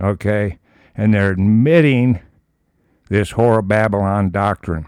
okay? 0.00 0.58
And 0.94 1.14
they're 1.14 1.30
admitting 1.30 2.20
this 3.08 3.32
Whore 3.32 3.60
of 3.60 3.68
Babylon 3.68 4.30
doctrine. 4.30 4.86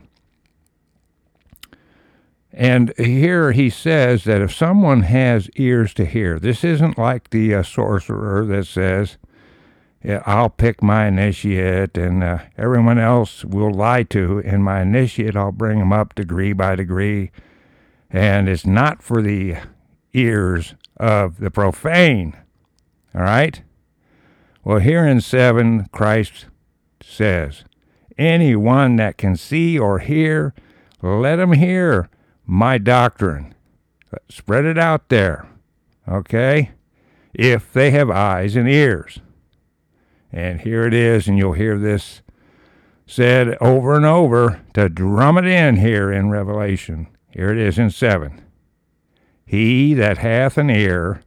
And 2.52 2.92
here 2.98 3.52
he 3.52 3.70
says 3.70 4.24
that 4.24 4.42
if 4.42 4.52
someone 4.52 5.02
has 5.02 5.48
ears 5.56 5.94
to 5.94 6.04
hear, 6.04 6.38
this 6.38 6.64
isn't 6.64 6.98
like 6.98 7.30
the 7.30 7.54
uh, 7.54 7.62
sorcerer 7.62 8.44
that 8.44 8.66
says, 8.66 9.18
I'll 10.02 10.48
pick 10.48 10.82
my 10.82 11.06
initiate 11.06 11.98
and 11.98 12.24
uh, 12.24 12.38
everyone 12.56 12.98
else 12.98 13.44
will 13.44 13.72
lie 13.72 14.02
to, 14.04 14.42
and 14.46 14.64
my 14.64 14.80
initiate, 14.80 15.36
I'll 15.36 15.52
bring 15.52 15.78
him 15.78 15.92
up 15.92 16.14
degree 16.14 16.52
by 16.54 16.74
degree. 16.74 17.30
And 18.08 18.48
it's 18.48 18.66
not 18.66 19.02
for 19.02 19.20
the 19.20 19.56
ears 20.14 20.74
of 20.96 21.38
the 21.38 21.50
profane. 21.50 22.36
All 23.14 23.22
right? 23.22 23.62
Well, 24.64 24.78
here 24.78 25.06
in 25.06 25.20
7, 25.20 25.88
Christ 25.92 26.46
says, 27.02 27.64
Anyone 28.16 28.96
that 28.96 29.18
can 29.18 29.36
see 29.36 29.78
or 29.78 29.98
hear, 29.98 30.54
let 31.02 31.38
him 31.38 31.52
hear 31.52 32.08
my 32.46 32.78
doctrine. 32.78 33.54
Spread 34.28 34.64
it 34.64 34.78
out 34.78 35.08
there, 35.08 35.46
okay? 36.08 36.72
If 37.32 37.72
they 37.72 37.90
have 37.92 38.10
eyes 38.10 38.56
and 38.56 38.68
ears. 38.68 39.20
And 40.32 40.60
here 40.60 40.86
it 40.86 40.94
is, 40.94 41.26
and 41.26 41.36
you'll 41.38 41.52
hear 41.52 41.78
this 41.78 42.22
said 43.06 43.56
over 43.60 43.96
and 43.96 44.06
over 44.06 44.60
to 44.72 44.88
drum 44.88 45.36
it 45.36 45.44
in 45.44 45.76
here 45.76 46.12
in 46.12 46.30
Revelation. 46.30 47.08
Here 47.28 47.50
it 47.50 47.58
is 47.58 47.78
in 47.78 47.90
7. 47.90 48.40
He 49.44 49.94
that 49.94 50.18
hath 50.18 50.56
an 50.56 50.70
ear, 50.70 51.22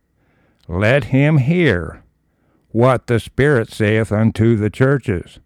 let 0.69 1.05
him 1.05 1.39
hear 1.39 2.03
what 2.69 3.07
the 3.07 3.19
Spirit 3.19 3.69
saith 3.69 4.11
unto 4.13 4.55
the 4.55 4.69
churches. 4.69 5.39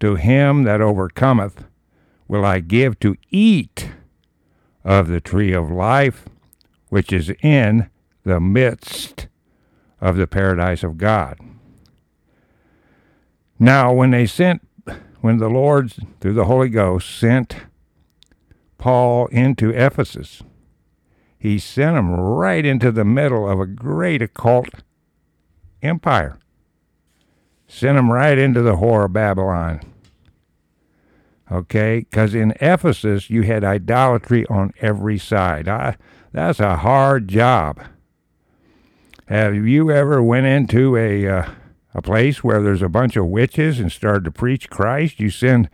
To 0.00 0.16
him 0.16 0.64
that 0.64 0.80
overcometh 0.80 1.64
will 2.26 2.44
I 2.44 2.60
give 2.60 2.98
to 3.00 3.16
eat 3.30 3.90
of 4.84 5.08
the 5.08 5.20
tree 5.20 5.52
of 5.52 5.70
life, 5.70 6.24
which 6.88 7.12
is 7.12 7.30
in 7.42 7.88
the 8.24 8.40
midst 8.40 9.28
of 10.00 10.16
the 10.16 10.26
paradise 10.26 10.82
of 10.82 10.98
God. 10.98 11.38
Now, 13.62 13.92
when 13.92 14.10
they 14.10 14.24
sent, 14.24 14.66
when 15.20 15.36
the 15.36 15.50
Lord, 15.50 15.92
through 16.18 16.32
the 16.32 16.46
Holy 16.46 16.70
Ghost, 16.70 17.18
sent 17.18 17.56
Paul 18.78 19.26
into 19.26 19.68
Ephesus, 19.68 20.42
he 21.38 21.58
sent 21.58 21.98
him 21.98 22.10
right 22.10 22.64
into 22.64 22.90
the 22.90 23.04
middle 23.04 23.46
of 23.46 23.60
a 23.60 23.66
great 23.66 24.22
occult 24.22 24.70
empire. 25.82 26.38
Sent 27.68 27.98
him 27.98 28.10
right 28.10 28.38
into 28.38 28.62
the 28.62 28.76
whore 28.76 29.04
of 29.04 29.12
Babylon. 29.12 29.82
Okay? 31.52 32.00
Because 32.00 32.34
in 32.34 32.54
Ephesus, 32.62 33.28
you 33.28 33.42
had 33.42 33.62
idolatry 33.62 34.46
on 34.46 34.72
every 34.80 35.18
side. 35.18 35.68
I, 35.68 35.98
that's 36.32 36.60
a 36.60 36.78
hard 36.78 37.28
job. 37.28 37.78
Have 39.26 39.54
you 39.54 39.90
ever 39.90 40.22
went 40.22 40.46
into 40.46 40.96
a, 40.96 41.28
uh, 41.28 41.50
a 41.94 42.02
place 42.02 42.44
where 42.44 42.62
there's 42.62 42.82
a 42.82 42.88
bunch 42.88 43.16
of 43.16 43.26
witches 43.26 43.80
and 43.80 43.90
started 43.90 44.24
to 44.24 44.30
preach 44.30 44.70
Christ? 44.70 45.20
You 45.20 45.30
send 45.30 45.68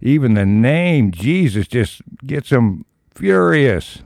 even 0.00 0.34
the 0.34 0.46
name 0.46 1.10
Jesus 1.10 1.66
just 1.66 2.02
gets 2.26 2.50
them 2.50 2.84
furious. 3.14 4.02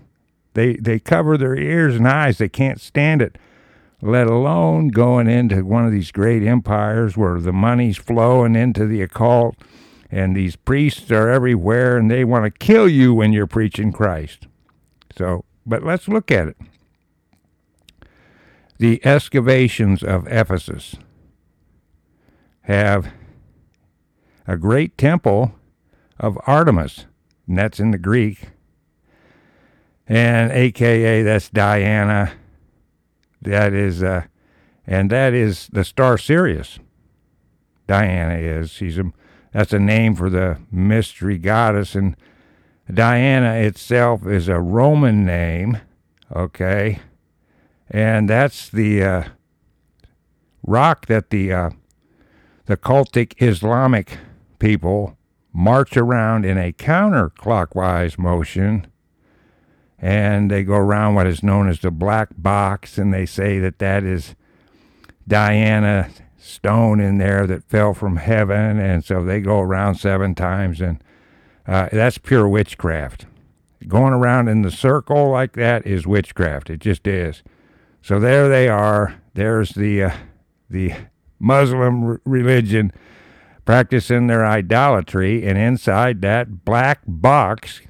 They 0.55 0.75
they 0.75 0.99
cover 0.99 1.37
their 1.37 1.57
ears 1.57 1.97
and 1.97 2.09
eyes. 2.09 2.39
They 2.39 2.49
can't 2.49 2.81
stand 2.81 3.23
it 3.23 3.39
let 4.05 4.27
alone 4.27 4.89
going 4.89 5.27
into 5.27 5.65
one 5.65 5.87
of 5.87 5.91
these 5.91 6.13
great 6.13 6.43
empires 6.43 7.17
where 7.17 7.41
the 7.41 7.55
money's 7.55 7.97
flowing 7.97 8.55
into 8.55 8.87
the 8.87 9.01
occult 9.01 9.57
and 10.11 10.37
these 10.37 10.57
priests 10.57 11.11
are 11.11 11.31
everywhere 11.31 11.97
and 11.97 12.11
they 12.11 12.23
want 12.23 12.45
to 12.45 12.51
kill 12.51 12.87
you 12.87 13.15
when 13.15 13.33
you're 13.33 13.47
preaching 13.47 13.93
Christ. 13.93 14.47
So 15.17 15.47
but 15.65 15.83
let's 15.83 16.07
look 16.07 16.31
at 16.31 16.49
it. 16.49 16.57
The 18.79 19.05
excavations 19.07 20.03
of 20.03 20.27
Ephesus 20.27 20.97
have 22.65 23.13
a 24.47 24.57
great 24.57 24.97
temple 24.99 25.55
of 26.19 26.39
Artemis, 26.47 27.07
and 27.47 27.59
that's 27.59 27.81
in 27.81 27.91
the 27.91 27.99
Greek. 27.99 28.49
And 30.07 30.53
AKA, 30.53 31.23
that's 31.23 31.49
Diana. 31.49 32.33
That 33.41 33.73
is, 33.73 34.03
uh, 34.03 34.25
and 34.87 35.11
that 35.11 35.33
is 35.33 35.69
the 35.73 35.85
star 35.85 36.19
Sirius. 36.19 36.79
Diana 37.87 38.37
is. 38.37 38.71
She's 38.71 38.99
a, 38.99 39.13
that's 39.53 39.73
a 39.73 39.79
name 39.79 40.15
for 40.15 40.31
the 40.31 40.59
mystery 40.71 41.39
goddess, 41.39 41.95
and 41.95 42.17
Diana 42.93 43.55
itself 43.55 44.27
is 44.27 44.49
a 44.49 44.61
Roman 44.61 45.25
name. 45.25 45.81
Okay, 46.35 47.01
and 47.91 48.29
that's 48.29 48.69
the 48.69 49.03
uh, 49.03 49.25
rock 50.67 51.07
that 51.07 51.31
the 51.31 51.53
uh, 51.53 51.71
the 52.67 52.77
cultic 52.77 53.35
Islamic 53.43 54.19
people 54.59 55.17
march 55.53 55.97
around 55.97 56.45
in 56.45 56.59
a 56.59 56.73
counterclockwise 56.73 58.19
motion 58.19 58.87
and 59.99 60.51
they 60.51 60.65
go 60.65 60.75
around 60.75 61.15
what 61.15 61.27
is 61.27 61.43
known 61.43 61.69
as 61.69 61.81
the 61.81 61.91
black 61.91 62.29
box 62.37 62.99
and 62.99 63.15
they 63.15 63.25
say 63.25 63.59
that 63.59 63.79
that 63.79 64.03
is 64.03 64.35
Diana 65.27 66.11
stone 66.37 67.01
in 67.01 67.19
there 67.19 67.47
that 67.47 67.65
fell 67.65 67.95
from 67.95 68.17
heaven 68.17 68.79
and 68.79 69.05
so 69.05 69.25
they 69.25 69.41
go 69.41 69.61
around 69.61 69.95
seven 69.95 70.35
times 70.35 70.81
and 70.81 71.03
uh, 71.67 71.89
that's 71.93 72.19
pure 72.19 72.49
witchcraft. 72.49 73.27
Going 73.89 74.13
around 74.13 74.49
in 74.49 74.63
the 74.63 74.71
circle 74.71 75.31
like 75.31 75.53
that 75.53 75.87
is 75.87 76.07
witchcraft. 76.07 76.71
It 76.71 76.81
just 76.81 77.07
is. 77.07 77.43
So 78.03 78.21
there 78.21 78.49
they 78.49 78.69
are. 78.69 79.21
There's 79.35 79.71
the 79.71 80.05
uh, 80.05 80.17
the 80.69 80.93
Muslim 81.39 82.21
religion 82.25 82.93
practicing 83.65 84.27
their 84.27 84.45
idolatry, 84.45 85.47
and 85.47 85.57
inside 85.57 86.21
that 86.23 86.65
black 86.65 87.01
box 87.07 87.81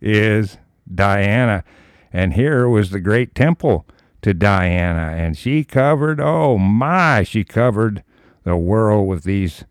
is 0.00 0.58
Diana. 0.92 1.64
And 2.12 2.34
here 2.34 2.68
was 2.68 2.90
the 2.90 3.00
great 3.00 3.34
temple 3.34 3.86
to 4.22 4.34
Diana, 4.34 5.14
and 5.16 5.36
she 5.36 5.64
covered, 5.64 6.20
oh 6.20 6.58
my, 6.58 7.22
she 7.22 7.44
covered 7.44 8.02
the 8.44 8.56
world 8.56 9.08
with 9.08 9.24
these 9.24 9.64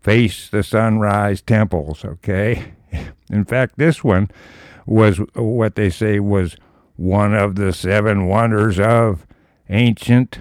face 0.00 0.48
the 0.48 0.62
sunrise 0.62 1.42
temples, 1.42 2.04
okay? 2.04 2.74
In 3.30 3.44
fact, 3.44 3.76
this 3.76 4.02
one 4.02 4.30
was 4.86 5.18
what 5.34 5.74
they 5.76 5.90
say 5.90 6.18
was 6.20 6.56
one 6.96 7.34
of 7.34 7.54
the 7.54 7.72
seven 7.72 8.26
wonders 8.26 8.78
of 8.78 9.26
ancient 9.68 10.40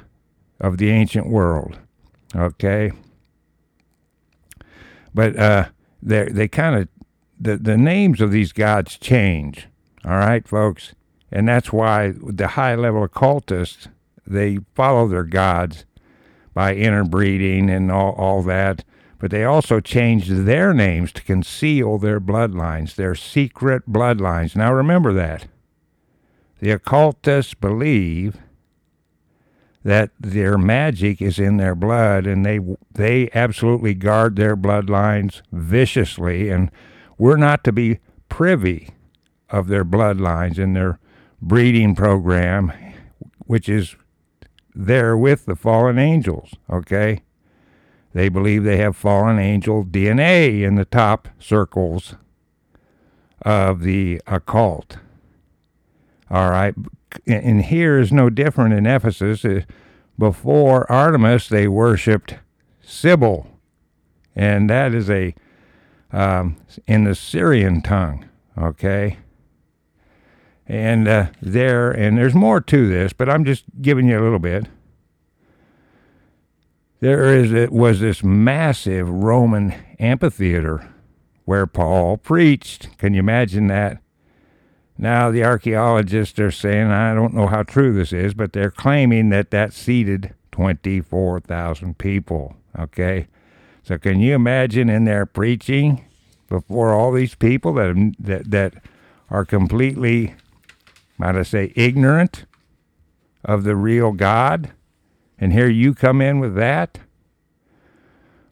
of 0.59 0.77
the 0.77 0.89
ancient 0.89 1.27
world. 1.27 1.77
Okay, 2.35 2.91
but 5.13 5.35
uh, 5.37 5.69
they 6.01 6.29
they 6.29 6.47
kind 6.47 6.75
of 6.75 6.87
the 7.39 7.57
the 7.57 7.77
names 7.77 8.21
of 8.21 8.31
these 8.31 8.51
gods 8.51 8.97
change. 8.97 9.67
All 10.05 10.11
right, 10.11 10.47
folks, 10.47 10.93
and 11.31 11.47
that's 11.47 11.73
why 11.73 12.13
the 12.21 12.49
high 12.49 12.75
level 12.75 13.03
occultists 13.03 13.87
they 14.25 14.59
follow 14.75 15.07
their 15.07 15.23
gods 15.23 15.85
by 16.53 16.75
interbreeding 16.75 17.69
and 17.69 17.91
all, 17.91 18.13
all 18.13 18.43
that. 18.43 18.83
But 19.17 19.31
they 19.31 19.43
also 19.43 19.81
changed 19.81 20.45
their 20.45 20.73
names 20.73 21.11
to 21.13 21.23
conceal 21.23 21.97
their 21.97 22.21
bloodlines, 22.21 22.95
their 22.95 23.15
secret 23.15 23.89
bloodlines. 23.91 24.55
Now 24.55 24.71
remember 24.71 25.11
that. 25.13 25.47
The 26.59 26.71
occultists 26.71 27.53
believe 27.53 28.37
that 29.83 30.11
their 30.19 30.57
magic 30.57 31.21
is 31.21 31.39
in 31.39 31.57
their 31.57 31.75
blood 31.75 32.27
and 32.27 32.45
they 32.45 32.59
they 32.91 33.29
absolutely 33.33 33.93
guard 33.93 34.35
their 34.35 34.57
bloodlines 34.57 35.41
viciously. 35.51 36.49
And 36.49 36.69
we're 37.17 37.37
not 37.37 37.63
to 37.63 37.71
be 37.71 37.99
privy 38.27 38.89
of 39.49 39.67
their 39.67 39.85
bloodlines 39.85 40.57
and 40.57 40.75
their 40.75 40.99
breeding 41.41 41.95
program 41.95 42.73
which 43.45 43.67
is 43.67 43.95
there 44.75 45.17
with 45.17 45.45
the 45.45 45.55
fallen 45.55 45.97
angels 45.97 46.53
okay? 46.69 47.21
They 48.13 48.27
believe 48.27 48.63
they 48.63 48.77
have 48.77 48.95
fallen 48.95 49.39
angel 49.39 49.85
DNA 49.85 50.61
in 50.61 50.75
the 50.75 50.85
top 50.85 51.27
circles 51.39 52.15
of 53.43 53.81
the 53.81 54.21
occult. 54.27 54.97
All 56.29 56.49
right 56.49 56.75
and 57.25 57.63
here 57.63 57.99
is 57.99 58.11
no 58.11 58.29
different 58.29 58.73
in 58.73 58.85
Ephesus. 58.85 59.43
Uh, 59.45 59.61
before 60.17 60.89
Artemis, 60.91 61.47
they 61.47 61.67
worshipped 61.67 62.35
Sybil, 62.81 63.47
and 64.35 64.69
that 64.69 64.93
is 64.93 65.09
a 65.09 65.33
um, 66.11 66.57
in 66.87 67.05
the 67.05 67.15
Syrian 67.15 67.81
tongue. 67.81 68.27
Okay, 68.57 69.17
and 70.67 71.07
uh, 71.07 71.27
there 71.41 71.91
and 71.91 72.17
there's 72.17 72.35
more 72.35 72.61
to 72.61 72.87
this, 72.87 73.13
but 73.13 73.29
I'm 73.29 73.45
just 73.45 73.65
giving 73.81 74.07
you 74.07 74.19
a 74.19 74.23
little 74.23 74.39
bit. 74.39 74.67
There 76.99 77.33
is 77.33 77.53
it 77.53 77.71
was 77.71 78.01
this 78.01 78.23
massive 78.23 79.09
Roman 79.09 79.73
amphitheater 79.99 80.89
where 81.45 81.65
Paul 81.65 82.17
preached. 82.17 82.97
Can 82.97 83.13
you 83.13 83.19
imagine 83.19 83.67
that? 83.67 84.01
Now, 85.01 85.31
the 85.31 85.45
archaeologists 85.45 86.37
are 86.39 86.51
saying, 86.51 86.87
I 86.87 87.13
don't 87.13 87.33
know 87.33 87.47
how 87.47 87.63
true 87.63 87.93
this 87.93 88.11
is, 88.11 88.33
but 88.33 88.51
they're 88.51 88.69
claiming 88.69 89.29
that 89.29 89.49
that 89.51 89.71
seated 89.71 90.33
24,000 90.51 91.97
people. 91.97 92.57
Okay? 92.77 93.27
So, 93.81 93.97
can 93.97 94.19
you 94.19 94.35
imagine 94.35 94.89
in 94.89 95.05
there 95.05 95.25
preaching 95.25 96.03
before 96.49 96.93
all 96.93 97.13
these 97.13 97.33
people 97.33 97.75
that, 97.75 98.13
that, 98.19 98.51
that 98.51 98.73
are 99.29 99.45
completely, 99.45 100.35
might 101.17 101.37
I 101.37 101.43
say, 101.43 101.71
ignorant 101.77 102.43
of 103.45 103.63
the 103.63 103.77
real 103.77 104.11
God? 104.11 104.73
And 105.37 105.53
here 105.53 105.69
you 105.69 105.93
come 105.93 106.19
in 106.19 106.39
with 106.39 106.55
that? 106.55 106.99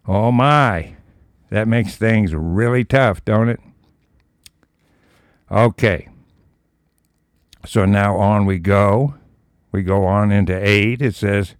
Oh 0.07 0.31
my, 0.31 0.95
that 1.49 1.67
makes 1.67 1.97
things 1.97 2.33
really 2.33 2.86
tough, 2.86 3.25
don't 3.25 3.49
it? 3.49 3.60
Okay. 5.51 6.07
So 7.67 7.84
now 7.84 8.15
on 8.15 8.45
we 8.45 8.60
go. 8.60 9.15
We 9.73 9.84
go 9.84 10.06
on 10.06 10.32
into 10.32 10.58
8. 10.58 11.01
It 11.01 11.15
says, 11.15 11.56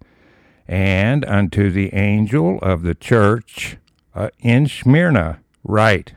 And 0.66 1.22
unto 1.26 1.70
the 1.70 1.92
angel 1.92 2.58
of 2.62 2.82
the 2.82 2.94
church 2.94 3.76
uh, 4.14 4.30
in 4.38 4.66
Smyrna 4.66 5.40
write, 5.62 6.14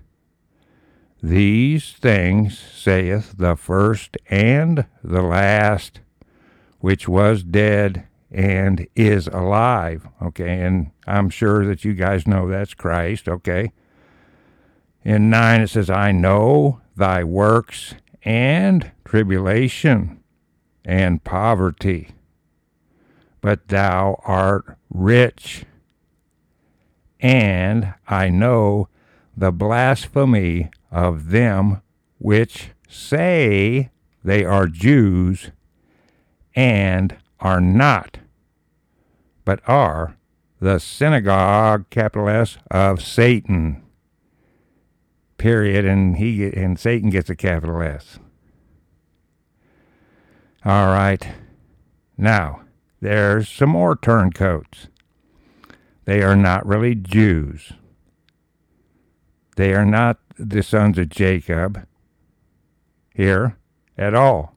These 1.22 1.92
things 1.92 2.58
saith 2.58 3.36
the 3.38 3.58
first 3.58 4.16
and 4.30 4.86
the 5.04 5.22
last, 5.22 6.00
which 6.80 7.10
was 7.10 7.44
dead 7.44 8.08
and 8.32 8.88
is 8.96 9.28
alive. 9.28 10.08
Okay, 10.22 10.62
and 10.62 10.92
I'm 11.06 11.30
sure 11.30 11.66
that 11.66 11.84
you 11.84 11.96
guys 11.96 12.26
know 12.26 12.48
that's 12.48 12.74
Christ. 12.74 13.28
Okay. 13.28 13.74
In 15.04 15.30
9 15.30 15.62
it 15.62 15.68
says, 15.68 15.90
I 15.90 16.14
know 16.14 16.80
thy 16.96 17.26
works 17.26 17.96
and 18.24 18.92
tribulation 19.12 20.24
and 20.86 21.22
poverty, 21.26 22.12
but 23.42 23.68
thou 23.68 24.18
art 24.24 24.78
rich. 24.90 25.66
And 27.20 27.94
I 28.08 28.30
know 28.30 28.88
the 29.36 29.52
blasphemy 29.52 30.72
of 30.90 31.32
them 31.32 31.82
which 32.20 32.70
say 32.88 33.90
they 34.24 34.46
are 34.46 34.68
Jews 34.68 35.52
and 36.56 37.18
are 37.42 37.60
not, 37.60 38.20
but 39.44 39.60
are 39.68 40.16
the 40.62 40.80
synagogue, 40.80 41.90
capital 41.90 42.30
S, 42.30 42.58
of 42.72 43.04
Satan 43.04 43.84
period, 45.38 45.84
and 45.84 46.16
he 46.16 46.46
and 46.46 46.80
Satan 46.80 47.10
gets 47.10 47.30
a 47.30 47.36
capital 47.36 47.82
S. 47.82 48.20
All 50.64 50.88
right. 50.88 51.28
Now, 52.18 52.62
there's 53.00 53.50
some 53.50 53.70
more 53.70 53.96
turncoats. 53.96 54.88
They 56.06 56.22
are 56.22 56.36
not 56.36 56.66
really 56.66 56.94
Jews. 56.94 57.74
They 59.56 59.74
are 59.74 59.86
not 59.86 60.20
the 60.38 60.62
sons 60.62 61.00
of 61.00 61.10
Jacob 61.10 61.88
here 63.14 63.58
at 63.98 64.14
all. 64.14 64.56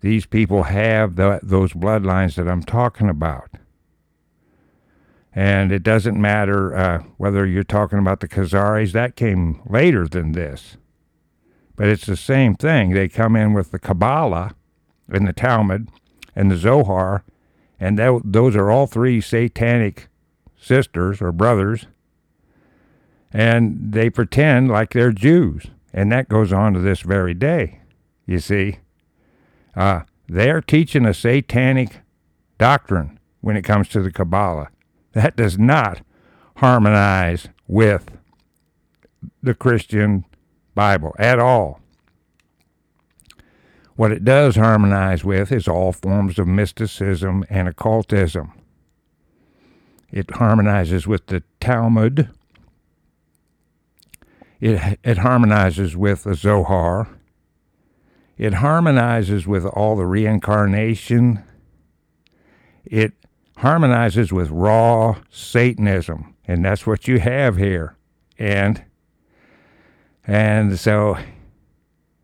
These 0.00 0.26
people 0.26 0.64
have 0.64 1.16
the, 1.16 1.40
those 1.42 1.72
bloodlines 1.72 2.36
that 2.36 2.48
I'm 2.48 2.62
talking 2.62 3.08
about. 3.08 3.50
And 5.34 5.72
it 5.72 5.82
doesn't 5.82 6.20
matter 6.20 6.76
uh, 6.76 7.02
whether 7.16 7.44
you're 7.44 7.64
talking 7.64 7.98
about 7.98 8.20
the 8.20 8.28
Khazaris, 8.28 8.92
that 8.92 9.16
came 9.16 9.60
later 9.66 10.06
than 10.06 10.32
this. 10.32 10.76
But 11.74 11.88
it's 11.88 12.06
the 12.06 12.16
same 12.16 12.54
thing. 12.54 12.90
They 12.90 13.08
come 13.08 13.34
in 13.34 13.54
with 13.54 13.72
the 13.72 13.80
Kabbalah 13.80 14.54
and 15.08 15.26
the 15.26 15.32
Talmud 15.32 15.88
and 16.34 16.50
the 16.50 16.56
Zohar, 16.56 17.24
and 17.78 17.98
that, 17.98 18.20
those 18.24 18.56
are 18.56 18.70
all 18.70 18.86
three 18.86 19.20
satanic 19.20 20.08
sisters 20.60 21.20
or 21.20 21.32
brothers, 21.32 21.86
and 23.32 23.92
they 23.92 24.08
pretend 24.10 24.68
like 24.68 24.92
they're 24.92 25.12
Jews. 25.12 25.66
And 25.92 26.10
that 26.10 26.28
goes 26.28 26.52
on 26.52 26.74
to 26.74 26.80
this 26.80 27.02
very 27.02 27.34
day, 27.34 27.80
you 28.26 28.40
see. 28.40 28.78
Uh, 29.76 30.00
they're 30.28 30.60
teaching 30.60 31.06
a 31.06 31.14
satanic 31.14 32.00
doctrine 32.58 33.20
when 33.40 33.56
it 33.56 33.62
comes 33.62 33.88
to 33.88 34.02
the 34.02 34.10
Kabbalah. 34.10 34.70
That 35.12 35.36
does 35.36 35.58
not 35.58 36.00
harmonize 36.56 37.48
with 37.68 38.10
the 39.42 39.54
Christian 39.54 40.24
Bible 40.74 41.14
at 41.18 41.38
all. 41.38 41.80
What 43.96 44.10
it 44.10 44.24
does 44.24 44.56
harmonize 44.56 45.24
with 45.24 45.52
is 45.52 45.68
all 45.68 45.92
forms 45.92 46.38
of 46.38 46.48
mysticism 46.48 47.44
and 47.48 47.68
occultism. 47.68 48.52
It 50.10 50.30
harmonizes 50.32 51.06
with 51.06 51.26
the 51.26 51.42
Talmud. 51.60 52.28
It, 54.60 54.98
it 55.04 55.18
harmonizes 55.18 55.96
with 55.96 56.24
the 56.24 56.34
Zohar. 56.34 57.08
It 58.36 58.54
harmonizes 58.54 59.46
with 59.46 59.64
all 59.64 59.96
the 59.96 60.06
reincarnation. 60.06 61.44
It 62.84 63.12
harmonizes 63.58 64.32
with 64.32 64.50
raw 64.50 65.16
Satanism, 65.30 66.34
and 66.46 66.64
that's 66.64 66.86
what 66.86 67.06
you 67.06 67.20
have 67.20 67.56
here. 67.56 67.96
And 68.38 68.84
and 70.26 70.78
so 70.78 71.16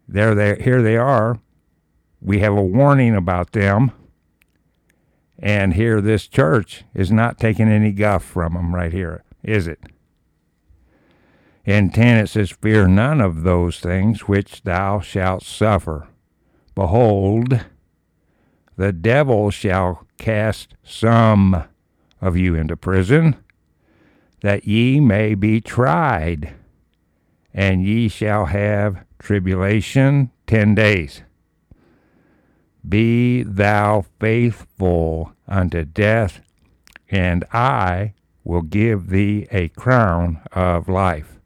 there 0.09 0.35
they 0.35 0.61
here 0.61 0.83
they 0.83 0.96
are. 0.96 1.38
We 2.20 2.40
have 2.40 2.52
a 2.52 2.62
warning 2.62 3.14
about 3.14 3.52
them. 3.52 3.92
And 5.38 5.74
here 5.74 6.00
this 6.00 6.26
church 6.26 6.85
is 6.94 7.11
not 7.11 7.38
taking 7.38 7.68
any 7.68 7.92
guff 7.92 8.22
from 8.22 8.52
them 8.54 8.74
right 8.74 8.92
here, 8.92 9.24
is 9.42 9.66
it? 9.66 9.80
In 11.64 11.90
10 11.90 12.18
it 12.18 12.26
says, 12.28 12.50
Fear 12.50 12.88
none 12.88 13.20
of 13.20 13.42
those 13.42 13.80
things 13.80 14.28
which 14.28 14.62
thou 14.62 15.00
shalt 15.00 15.42
suffer. 15.42 16.09
Behold, 16.74 17.64
the 18.76 18.92
devil 18.92 19.50
shall 19.50 20.06
cast 20.18 20.74
some 20.83 21.64
of 22.20 22.37
you 22.37 22.54
into 22.54 22.76
prison, 22.76 23.37
that 24.42 24.66
ye 24.66 25.00
may 25.00 25.35
be 25.35 25.61
tried, 25.61 26.54
and 27.52 27.85
ye 27.85 28.09
shall 28.09 28.46
have 28.46 29.04
tribulation 29.18 30.30
ten 30.46 30.74
days. 30.74 31.22
Be 32.88 33.42
thou 33.42 34.04
faithful 34.18 35.32
unto 35.46 35.84
death, 35.84 36.40
and 37.10 37.44
I 37.52 38.14
will 38.44 38.62
give 38.62 39.10
thee 39.10 39.46
a 39.50 39.68
crown 39.68 40.40
of 40.52 40.88
life. 40.88 41.38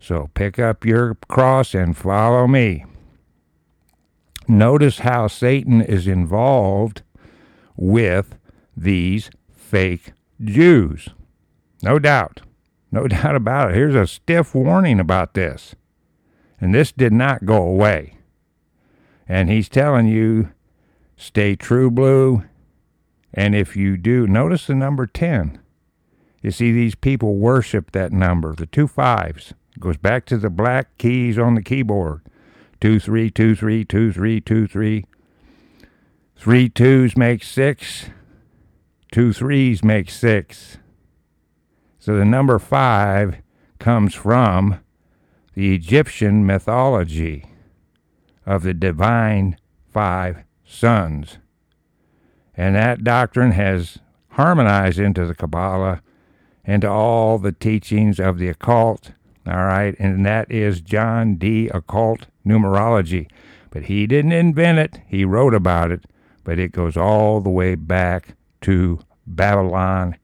So 0.00 0.30
pick 0.34 0.58
up 0.58 0.84
your 0.84 1.14
cross 1.28 1.74
and 1.74 1.96
follow 1.96 2.46
me. 2.46 2.84
Notice 4.48 5.00
how 5.00 5.28
Satan 5.28 5.80
is 5.80 6.06
involved 6.06 7.02
with 7.76 8.36
these 8.76 9.30
fake 9.54 10.12
Jews. 10.42 11.08
No 11.82 11.98
doubt. 11.98 12.42
No 12.90 13.08
doubt 13.08 13.36
about 13.36 13.70
it. 13.70 13.76
Here's 13.76 13.94
a 13.94 14.06
stiff 14.06 14.54
warning 14.54 15.00
about 15.00 15.34
this. 15.34 15.74
And 16.60 16.74
this 16.74 16.92
did 16.92 17.12
not 17.12 17.44
go 17.44 17.62
away. 17.62 18.16
And 19.28 19.48
he's 19.48 19.68
telling 19.68 20.06
you, 20.06 20.50
stay 21.16 21.56
true 21.56 21.90
blue. 21.90 22.44
And 23.32 23.54
if 23.54 23.76
you 23.76 23.96
do, 23.96 24.26
notice 24.26 24.66
the 24.66 24.74
number 24.74 25.06
10. 25.06 25.58
You 26.42 26.50
see, 26.50 26.72
these 26.72 26.94
people 26.94 27.36
worship 27.36 27.92
that 27.92 28.12
number, 28.12 28.54
the 28.54 28.66
two 28.66 28.88
fives. 28.88 29.54
It 29.76 29.80
goes 29.80 29.96
back 29.96 30.26
to 30.26 30.36
the 30.36 30.50
black 30.50 30.98
keys 30.98 31.38
on 31.38 31.54
the 31.54 31.62
keyboard. 31.62 32.20
Two, 32.80 32.98
three, 32.98 33.30
two, 33.30 33.54
three, 33.54 33.84
two, 33.84 34.12
three, 34.12 34.40
two, 34.40 34.66
three. 34.66 35.06
Three 36.36 36.68
twos 36.68 37.16
make 37.16 37.44
six. 37.44 38.06
Two 39.12 39.32
threes 39.32 39.84
make 39.84 40.10
six. 40.10 40.78
So 42.00 42.16
the 42.16 42.24
number 42.24 42.58
five 42.58 43.36
comes 43.78 44.14
from 44.14 44.80
the 45.54 45.74
Egyptian 45.74 46.44
mythology 46.44 47.51
of 48.46 48.62
the 48.62 48.74
divine 48.74 49.56
five 49.92 50.44
sons. 50.64 51.38
And 52.56 52.74
that 52.74 53.04
doctrine 53.04 53.52
has 53.52 53.98
harmonized 54.30 54.98
into 54.98 55.26
the 55.26 55.34
Kabbalah 55.34 56.02
into 56.64 56.88
all 56.88 57.38
the 57.38 57.52
teachings 57.52 58.20
of 58.20 58.38
the 58.38 58.48
occult. 58.48 59.12
All 59.46 59.64
right, 59.64 59.96
and 59.98 60.24
that 60.24 60.50
is 60.50 60.80
John 60.80 61.34
Dee. 61.34 61.68
Occult 61.68 62.26
Numerology. 62.46 63.28
But 63.70 63.84
he 63.84 64.06
didn't 64.06 64.32
invent 64.32 64.78
it, 64.78 65.00
he 65.08 65.24
wrote 65.24 65.54
about 65.54 65.90
it, 65.90 66.04
but 66.44 66.58
it 66.58 66.72
goes 66.72 66.96
all 66.96 67.40
the 67.40 67.50
way 67.50 67.74
back 67.74 68.36
to 68.62 69.00
Babylon 69.26 70.16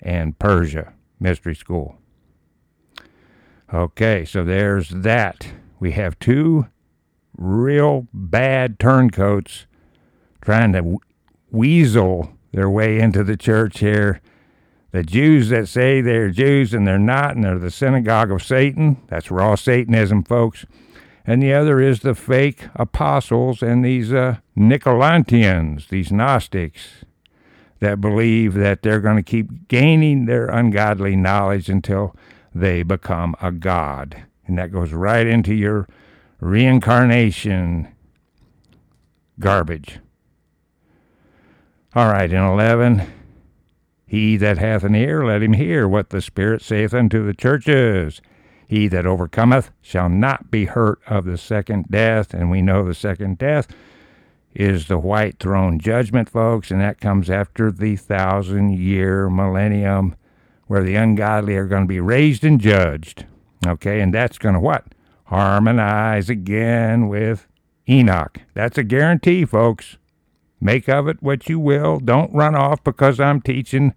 and 0.00 0.38
Persia 0.38 0.92
Mystery 1.18 1.54
School. 1.54 1.96
Okay, 3.72 4.24
so 4.24 4.44
there's 4.44 4.90
that. 4.90 5.48
We 5.80 5.92
have 5.92 6.18
two 6.18 6.66
real 7.36 8.06
bad 8.12 8.78
turncoats 8.78 9.66
trying 10.40 10.72
to 10.72 10.98
weasel 11.50 12.32
their 12.52 12.70
way 12.70 12.98
into 12.98 13.24
the 13.24 13.36
church 13.36 13.80
here. 13.80 14.20
The 14.92 15.02
Jews 15.02 15.50
that 15.50 15.68
say 15.68 16.00
they're 16.00 16.30
Jews 16.30 16.72
and 16.72 16.86
they're 16.86 16.98
not, 16.98 17.34
and 17.34 17.44
they're 17.44 17.58
the 17.58 17.70
synagogue 17.70 18.30
of 18.30 18.42
Satan. 18.42 19.02
That's 19.08 19.30
raw 19.30 19.54
Satanism, 19.54 20.22
folks. 20.22 20.64
And 21.26 21.42
the 21.42 21.52
other 21.52 21.80
is 21.80 22.00
the 22.00 22.14
fake 22.14 22.68
apostles 22.76 23.60
and 23.60 23.84
these 23.84 24.12
uh, 24.12 24.36
Nicolaitans, 24.56 25.88
these 25.88 26.12
Gnostics 26.12 27.04
that 27.80 28.00
believe 28.00 28.54
that 28.54 28.82
they're 28.82 29.00
going 29.00 29.16
to 29.16 29.22
keep 29.22 29.68
gaining 29.68 30.24
their 30.24 30.46
ungodly 30.46 31.16
knowledge 31.16 31.68
until 31.68 32.14
they 32.54 32.82
become 32.82 33.34
a 33.42 33.52
god. 33.52 34.24
And 34.46 34.56
that 34.56 34.72
goes 34.72 34.92
right 34.92 35.26
into 35.26 35.52
your 35.52 35.88
reincarnation 36.40 37.88
garbage. 39.38 40.00
All 41.94 42.10
right, 42.10 42.30
in 42.30 42.42
11, 42.42 43.10
he 44.06 44.36
that 44.36 44.58
hath 44.58 44.84
an 44.84 44.94
ear, 44.94 45.24
let 45.24 45.42
him 45.42 45.54
hear 45.54 45.88
what 45.88 46.10
the 46.10 46.20
Spirit 46.20 46.62
saith 46.62 46.94
unto 46.94 47.24
the 47.24 47.34
churches. 47.34 48.20
He 48.68 48.88
that 48.88 49.06
overcometh 49.06 49.70
shall 49.80 50.08
not 50.08 50.50
be 50.50 50.66
hurt 50.66 51.00
of 51.06 51.24
the 51.24 51.38
second 51.38 51.86
death. 51.90 52.34
And 52.34 52.50
we 52.50 52.62
know 52.62 52.84
the 52.84 52.94
second 52.94 53.38
death 53.38 53.68
is 54.54 54.88
the 54.88 54.98
white 54.98 55.38
throne 55.38 55.78
judgment, 55.78 56.28
folks, 56.28 56.70
and 56.70 56.80
that 56.80 57.00
comes 57.00 57.30
after 57.30 57.70
the 57.70 57.96
thousand 57.96 58.78
year 58.78 59.28
millennium 59.28 60.16
where 60.66 60.82
the 60.82 60.96
ungodly 60.96 61.56
are 61.56 61.66
going 61.66 61.84
to 61.84 61.88
be 61.88 62.00
raised 62.00 62.44
and 62.44 62.60
judged. 62.60 63.26
Okay, 63.66 64.00
and 64.00 64.12
that's 64.12 64.38
going 64.38 64.54
to 64.54 64.60
what? 64.60 64.84
Harmonize 65.26 66.30
again 66.30 67.08
with 67.08 67.46
Enoch. 67.88 68.40
That's 68.54 68.78
a 68.78 68.84
guarantee, 68.84 69.44
folks. 69.44 69.96
Make 70.60 70.88
of 70.88 71.08
it 71.08 71.22
what 71.22 71.48
you 71.48 71.58
will. 71.58 71.98
Don't 71.98 72.32
run 72.32 72.54
off 72.54 72.82
because 72.82 73.20
I'm 73.20 73.40
teaching 73.40 73.92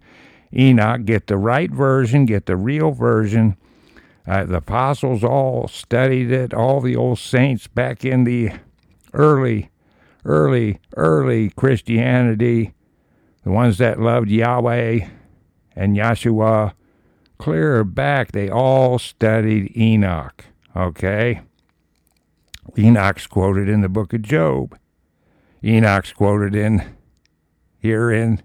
Enoch. 0.52 1.04
Get 1.04 1.28
the 1.28 1.36
right 1.36 1.70
version, 1.70 2.26
get 2.26 2.46
the 2.46 2.56
real 2.56 2.90
version. 2.92 3.56
Uh, 4.26 4.44
the 4.44 4.56
apostles 4.56 5.24
all 5.24 5.66
studied 5.68 6.30
it, 6.30 6.52
all 6.52 6.80
the 6.80 6.96
old 6.96 7.18
saints 7.18 7.66
back 7.66 8.04
in 8.04 8.24
the 8.24 8.50
early, 9.12 9.70
early, 10.24 10.78
early 10.96 11.50
Christianity, 11.50 12.74
the 13.44 13.50
ones 13.50 13.78
that 13.78 14.00
loved 14.00 14.28
Yahweh 14.28 15.08
and 15.74 15.96
Yahshua, 15.96 16.74
clear 17.38 17.84
back, 17.84 18.32
they 18.32 18.50
all 18.50 18.98
studied 18.98 19.74
Enoch. 19.76 20.44
Okay? 20.76 21.40
Enoch's 22.78 23.26
quoted 23.26 23.68
in 23.68 23.80
the 23.80 23.88
book 23.88 24.12
of 24.12 24.22
Job. 24.22 24.78
Enoch's 25.64 26.12
quoted 26.12 26.54
in 26.54 26.96
here 27.78 28.10
in 28.10 28.42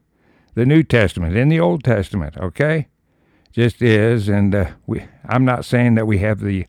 the 0.56 0.66
New 0.66 0.84
Testament, 0.84 1.36
in 1.36 1.50
the 1.50 1.60
Old 1.60 1.84
Testament, 1.84 2.38
okay? 2.38 2.88
Just 3.52 3.82
is, 3.82 4.28
and 4.28 4.56
uh, 4.56 4.72
we, 4.88 5.06
I'm 5.28 5.46
not 5.46 5.66
saying 5.66 5.96
that 5.96 6.08
we 6.08 6.20
have 6.20 6.40
the 6.40 6.66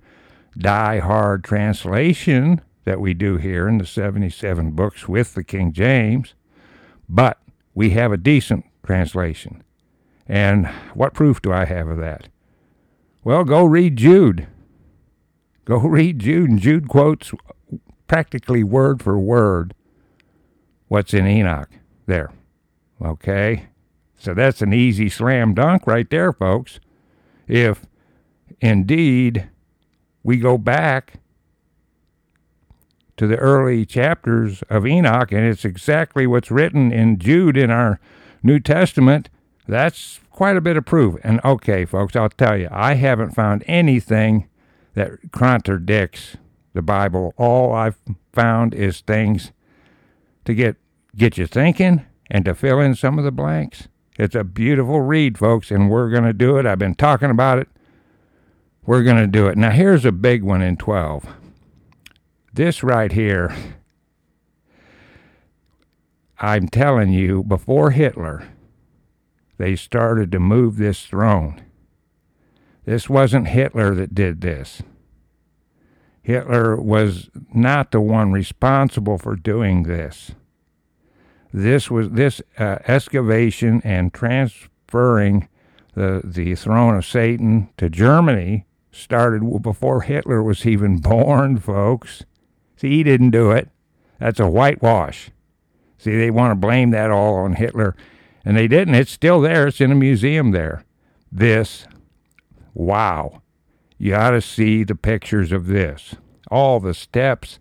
die-hard 0.58 1.44
translation 1.44 2.60
that 2.84 3.00
we 3.00 3.14
do 3.14 3.36
here 3.36 3.68
in 3.68 3.78
the 3.78 3.86
77 3.86 4.72
books 4.72 5.08
with 5.08 5.34
the 5.34 5.44
King 5.44 5.72
James, 5.72 6.34
but 7.08 7.38
we 7.74 7.90
have 7.90 8.12
a 8.12 8.16
decent 8.16 8.64
translation. 8.84 9.62
And 10.28 10.66
what 10.94 11.14
proof 11.14 11.40
do 11.40 11.52
I 11.52 11.64
have 11.64 11.88
of 11.88 11.98
that? 11.98 12.28
Well, 13.24 13.44
go 13.44 13.64
read 13.64 13.96
Jude. 13.96 14.46
Go 15.66 15.78
read 15.86 16.20
Jude, 16.20 16.48
and 16.48 16.58
Jude 16.58 16.88
quotes 16.88 17.32
practically 18.08 18.64
word 18.64 19.02
for 19.02 19.18
word 19.18 19.74
what's 20.88 21.12
in 21.12 21.26
Enoch 21.26 21.68
there. 22.06 22.32
Okay? 23.04 23.66
So 24.16 24.32
that's 24.32 24.62
an 24.62 24.72
easy 24.72 25.10
slam 25.10 25.52
dunk 25.52 25.86
right 25.86 26.08
there, 26.08 26.32
folks. 26.32 26.80
If 27.46 27.84
indeed 28.60 29.48
we 30.22 30.38
go 30.38 30.56
back 30.56 31.20
to 33.16 33.26
the 33.26 33.36
early 33.36 33.84
chapters 33.84 34.62
of 34.70 34.86
Enoch, 34.86 35.32
and 35.32 35.44
it's 35.44 35.64
exactly 35.64 36.26
what's 36.26 36.50
written 36.50 36.92
in 36.92 37.18
Jude 37.18 37.56
in 37.56 37.70
our 37.70 37.98
New 38.42 38.60
Testament, 38.60 39.28
that's 39.66 40.20
quite 40.30 40.56
a 40.56 40.60
bit 40.60 40.76
of 40.76 40.84
proof. 40.84 41.16
And 41.24 41.40
okay, 41.44 41.84
folks, 41.84 42.14
I'll 42.14 42.28
tell 42.28 42.56
you, 42.56 42.68
I 42.70 42.94
haven't 42.94 43.32
found 43.32 43.64
anything 43.66 44.48
that 44.96 45.30
contradicts 45.30 46.38
the 46.72 46.82
Bible. 46.82 47.34
All 47.36 47.72
I've 47.72 47.98
found 48.32 48.74
is 48.74 49.00
things 49.00 49.52
to 50.46 50.54
get 50.54 50.76
get 51.14 51.38
you 51.38 51.46
thinking 51.46 52.04
and 52.30 52.44
to 52.46 52.54
fill 52.54 52.80
in 52.80 52.94
some 52.94 53.18
of 53.18 53.24
the 53.24 53.30
blanks. 53.30 53.88
It's 54.18 54.34
a 54.34 54.42
beautiful 54.42 55.02
read, 55.02 55.38
folks, 55.38 55.70
and 55.70 55.90
we're 55.90 56.10
going 56.10 56.24
to 56.24 56.32
do 56.32 56.56
it. 56.56 56.66
I've 56.66 56.78
been 56.78 56.94
talking 56.94 57.30
about 57.30 57.58
it. 57.58 57.68
We're 58.84 59.02
going 59.02 59.18
to 59.18 59.26
do 59.26 59.46
it. 59.48 59.58
Now, 59.58 59.70
here's 59.70 60.04
a 60.04 60.12
big 60.12 60.42
one 60.42 60.62
in 60.62 60.76
12. 60.76 61.26
This 62.52 62.82
right 62.82 63.12
here, 63.12 63.54
I'm 66.38 66.68
telling 66.68 67.12
you, 67.12 67.42
before 67.42 67.90
Hitler, 67.90 68.48
they 69.58 69.76
started 69.76 70.32
to 70.32 70.40
move 70.40 70.76
this 70.76 71.04
throne. 71.04 71.65
This 72.86 73.10
wasn't 73.10 73.48
Hitler 73.48 73.94
that 73.96 74.14
did 74.14 74.40
this. 74.40 74.80
Hitler 76.22 76.80
was 76.80 77.28
not 77.52 77.90
the 77.90 78.00
one 78.00 78.32
responsible 78.32 79.18
for 79.18 79.36
doing 79.36 79.82
this. 79.82 80.32
This 81.52 81.90
was 81.90 82.10
this 82.10 82.40
uh, 82.58 82.78
excavation 82.86 83.80
and 83.84 84.12
transferring 84.12 85.48
the 85.94 86.20
the 86.24 86.54
throne 86.54 86.94
of 86.94 87.04
Satan 87.04 87.70
to 87.76 87.88
Germany 87.88 88.66
started 88.92 89.62
before 89.62 90.02
Hitler 90.02 90.42
was 90.42 90.64
even 90.64 90.98
born, 91.00 91.58
folks. 91.58 92.24
See, 92.76 92.90
he 92.90 93.02
didn't 93.02 93.30
do 93.30 93.50
it. 93.50 93.68
That's 94.18 94.40
a 94.40 94.48
whitewash. 94.48 95.30
See, 95.98 96.16
they 96.16 96.30
want 96.30 96.52
to 96.52 96.56
blame 96.56 96.90
that 96.90 97.10
all 97.10 97.36
on 97.36 97.54
Hitler, 97.54 97.96
and 98.44 98.56
they 98.56 98.68
didn't. 98.68 98.94
It's 98.94 99.10
still 99.10 99.40
there. 99.40 99.66
It's 99.66 99.80
in 99.80 99.92
a 99.92 99.96
museum 99.96 100.52
there. 100.52 100.84
This, 101.32 101.86
wow. 102.76 103.42
You 103.98 104.14
ought 104.14 104.30
to 104.30 104.42
see 104.42 104.84
the 104.84 104.94
pictures 104.94 105.50
of 105.52 105.66
this. 105.66 106.16
All 106.50 106.78
the 106.78 106.94
steps. 106.94 107.58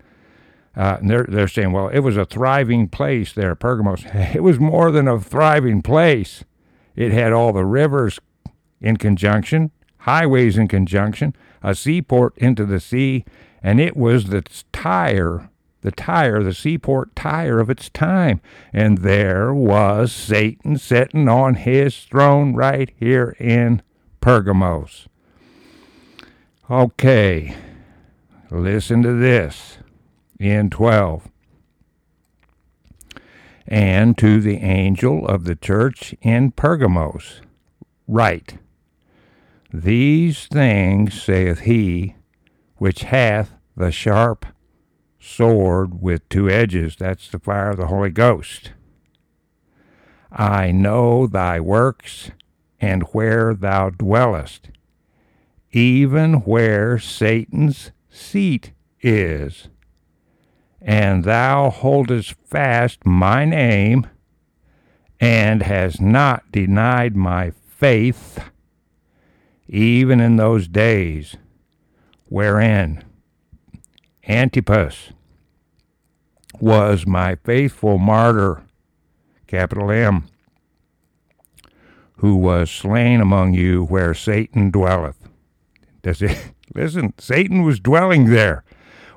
Uh, 0.76 0.98
and 1.00 1.10
they're, 1.10 1.26
they're 1.28 1.48
saying, 1.48 1.72
well, 1.72 1.88
it 1.88 2.00
was 2.00 2.18
a 2.18 2.26
thriving 2.26 2.90
place 2.90 3.32
there, 3.34 3.56
Pergamos. 3.56 4.04
It 4.14 4.44
was 4.44 4.60
more 4.60 4.92
than 4.92 5.08
a 5.08 5.20
thriving 5.20 5.82
place. 5.82 6.44
It 6.96 7.12
had 7.12 7.32
all 7.32 7.54
the 7.54 7.66
rivers 7.66 8.20
in 8.82 8.98
conjunction, 8.98 9.72
highways 10.00 10.58
in 10.58 10.68
conjunction, 10.68 11.34
a 11.64 11.74
seaport 11.74 12.38
into 12.38 12.66
the 12.66 12.80
sea, 12.80 13.26
and 13.64 13.80
it 13.80 13.96
was 13.96 14.26
the 14.26 14.44
Tyre, 14.74 15.50
the 15.82 15.92
Tyre, 15.92 16.44
the 16.44 16.54
seaport 16.54 17.16
Tyre 17.16 17.60
of 17.60 17.70
its 17.70 17.90
time. 17.90 18.42
And 18.74 19.00
there 19.00 19.54
was 19.54 20.12
Satan 20.12 20.78
sitting 20.78 21.30
on 21.30 21.56
his 21.56 22.04
throne 22.04 22.54
right 22.54 22.92
here 22.98 23.36
in 23.40 23.82
Pergamos. 24.26 25.08
Okay, 26.68 27.56
listen 28.50 29.04
to 29.04 29.14
this 29.14 29.78
in 30.40 30.72
12. 30.72 31.30
And 33.68 34.18
to 34.18 34.42
the 34.42 34.58
angel 34.58 35.28
of 35.28 35.44
the 35.44 35.54
church 35.54 36.16
in 36.24 36.50
Pergamos, 36.50 37.42
write, 38.08 38.58
These 39.72 40.48
things 40.48 41.22
saith 41.22 41.60
he 41.60 42.16
which 42.78 43.04
hath 43.04 43.54
the 43.78 43.92
sharp 43.92 44.48
sword 45.20 46.02
with 46.02 46.28
two 46.30 46.50
edges. 46.50 46.96
That's 46.96 47.28
the 47.28 47.38
fire 47.38 47.70
of 47.70 47.78
the 47.78 47.88
Holy 47.88 48.10
Ghost. 48.10 48.72
I 50.32 50.72
know 50.72 51.28
thy 51.28 51.60
works 51.60 52.32
and 52.86 53.02
where 53.14 53.56
thou 53.56 53.90
dwellest, 53.90 54.70
even 55.72 56.34
where 56.42 57.00
Satan's 57.00 57.92
seat 58.12 58.74
is. 59.02 59.70
And 60.80 61.24
thou 61.24 61.72
holdest 61.72 62.36
fast 62.46 63.04
my 63.04 63.44
name, 63.44 64.06
and 65.20 65.64
hast 65.64 66.00
not 66.00 66.52
denied 66.52 67.16
my 67.16 67.54
faith, 67.66 68.52
even 69.68 70.20
in 70.20 70.36
those 70.36 70.68
days 70.68 71.38
wherein 72.26 73.04
Antipas 74.28 75.12
was 76.60 77.08
my 77.08 77.34
faithful 77.34 77.98
martyr, 77.98 78.62
capital 79.48 79.90
M, 79.90 80.28
who 82.18 82.36
was 82.36 82.72
slain 82.72 83.22
among 83.22 83.54
you 83.54 83.84
where 83.86 84.14
Satan 84.14 84.72
dwelleth. 84.72 85.28
Does 86.02 86.22
it 86.22 86.54
listen? 86.76 87.14
Satan 87.18 87.64
was 87.64 87.80
dwelling 87.80 88.30
there, 88.30 88.64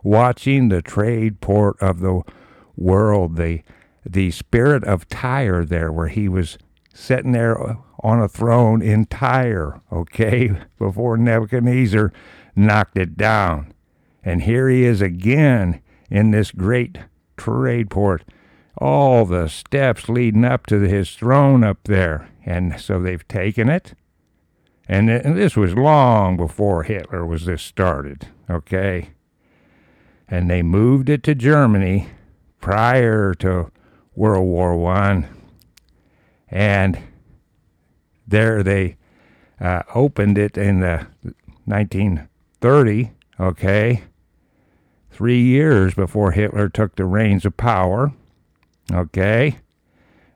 watching 0.03 0.69
the 0.69 0.83
trade 0.83 1.41
port 1.41 1.77
of 1.81 2.01
the 2.01 2.23
world, 2.77 3.37
the 3.37 3.63
the 4.05 4.31
spirit 4.31 4.85
of 4.85 5.09
Tyre 5.09 5.65
there, 5.65 5.93
where 5.93 6.09
he 6.09 6.29
was 6.29 6.57
sitting 6.95 7.33
there 7.33 7.77
on 8.01 8.23
a 8.23 8.29
throne 8.29 8.81
in 8.81 9.05
Tyre, 9.05 9.81
okay, 9.93 10.51
before 10.79 11.17
Nebuchadnezzar 11.17 12.13
knocked 12.57 12.97
it 12.97 13.17
down. 13.17 13.73
And 14.23 14.43
here 14.43 14.69
he 14.69 14.85
is 14.85 15.01
again 15.01 15.81
in 16.11 16.31
this 16.31 16.51
great 16.51 16.99
trade 17.37 17.91
port. 17.91 18.25
All 18.79 19.25
the 19.25 19.49
steps 19.49 20.09
leading 20.09 20.45
up 20.45 20.67
to 20.67 20.81
his 20.81 21.15
throne 21.15 21.65
up 21.65 21.79
there. 21.85 22.31
And 22.47 22.81
so 22.81 23.01
they've 23.01 23.27
taken 23.29 23.69
it. 23.69 23.95
And, 24.89 25.09
this 25.09 25.55
was 25.57 25.75
long 25.75 26.39
before 26.39 26.85
Hitler 26.85 27.27
was 27.27 27.45
this 27.45 27.61
started, 27.61 28.29
okay? 28.49 29.11
And 30.27 30.49
they 30.49 30.63
moved 30.63 31.11
it 31.11 31.23
to 31.25 31.35
Germany 31.35 32.09
prior 32.61 33.35
to 33.35 33.71
World 34.15 34.47
War 34.47 34.77
One, 34.77 35.29
and 36.49 36.99
there 38.27 38.63
they 38.63 38.97
uh, 39.61 39.83
opened 39.95 40.39
it 40.39 40.57
in 40.57 40.81
the 40.81 41.07
1930, 41.67 43.11
okay? 43.39 44.03
three 45.19 45.43
years 45.43 45.95
before 45.95 46.31
Hitler 46.31 46.69
took 46.69 46.95
the 46.95 47.05
reins 47.05 47.45
of 47.45 47.57
power. 47.57 48.13
Okay? 48.93 49.59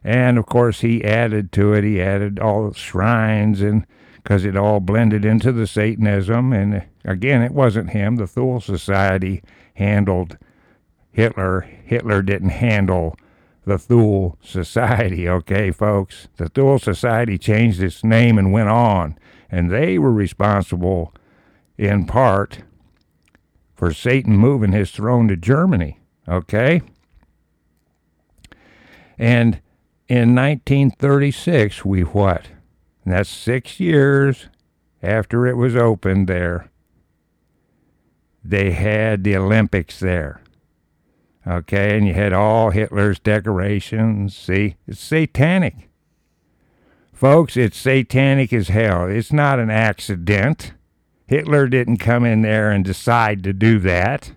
And 0.05 0.38
of 0.38 0.47
course, 0.47 0.81
he 0.81 1.05
added 1.05 1.53
to 1.53 1.73
it, 1.73 1.85
he 1.85 2.01
added 2.01 2.38
all 2.38 2.69
the 2.69 2.77
shrines 2.77 3.61
and 3.61 3.87
because 4.23 4.45
it 4.45 4.57
all 4.57 4.81
blended 4.81 5.25
into 5.25 5.51
the 5.53 5.67
Satanism. 5.67 6.53
And 6.53 6.85
again, 7.05 7.43
it 7.43 7.53
wasn't 7.53 7.91
him. 7.91 8.17
The 8.17 8.27
Thule 8.27 8.61
Society 8.61 9.43
handled 9.75 10.38
Hitler. 11.11 11.62
Hitler 11.62 12.23
didn't 12.23 12.51
handle 12.51 13.17
the 13.65 13.79
Thule 13.79 14.38
Society, 14.43 15.29
okay, 15.29 15.71
folks? 15.71 16.29
The 16.37 16.49
Thule 16.49 16.79
Society 16.79 17.38
changed 17.38 17.83
its 17.83 18.05
name 18.05 18.38
and 18.38 18.53
went 18.53 18.69
on. 18.69 19.19
And 19.51 19.71
they 19.71 19.99
were 19.99 20.12
responsible 20.12 21.12
in 21.77 22.07
part 22.07 22.62
for 23.75 23.93
Satan 23.93 24.37
moving 24.37 24.73
his 24.73 24.91
throne 24.91 25.29
to 25.29 25.37
Germany. 25.37 26.01
Okay? 26.29 26.83
And 29.22 29.61
in 30.08 30.35
1936, 30.35 31.85
we 31.85 32.00
what? 32.00 32.48
And 33.04 33.14
that's 33.14 33.30
six 33.30 33.78
years 33.78 34.48
after 35.00 35.46
it 35.46 35.56
was 35.56 35.76
opened 35.76 36.26
there. 36.26 36.72
They 38.42 38.72
had 38.72 39.22
the 39.22 39.37
Olympics 39.37 40.00
there. 40.00 40.40
Okay, 41.46 41.96
and 41.96 42.04
you 42.04 42.14
had 42.14 42.32
all 42.32 42.70
Hitler's 42.70 43.20
decorations. 43.20 44.37
See, 44.37 44.74
it's 44.88 44.98
satanic. 44.98 45.88
Folks, 47.12 47.56
it's 47.56 47.78
satanic 47.78 48.52
as 48.52 48.68
hell. 48.68 49.06
It's 49.06 49.32
not 49.32 49.61
an 49.61 49.70
accident. 49.70 50.72
Hitler 51.28 51.68
didn't 51.68 51.98
come 51.98 52.24
in 52.24 52.42
there 52.42 52.72
and 52.72 52.85
decide 52.85 53.44
to 53.44 53.52
do 53.52 53.78
that. 53.78 54.32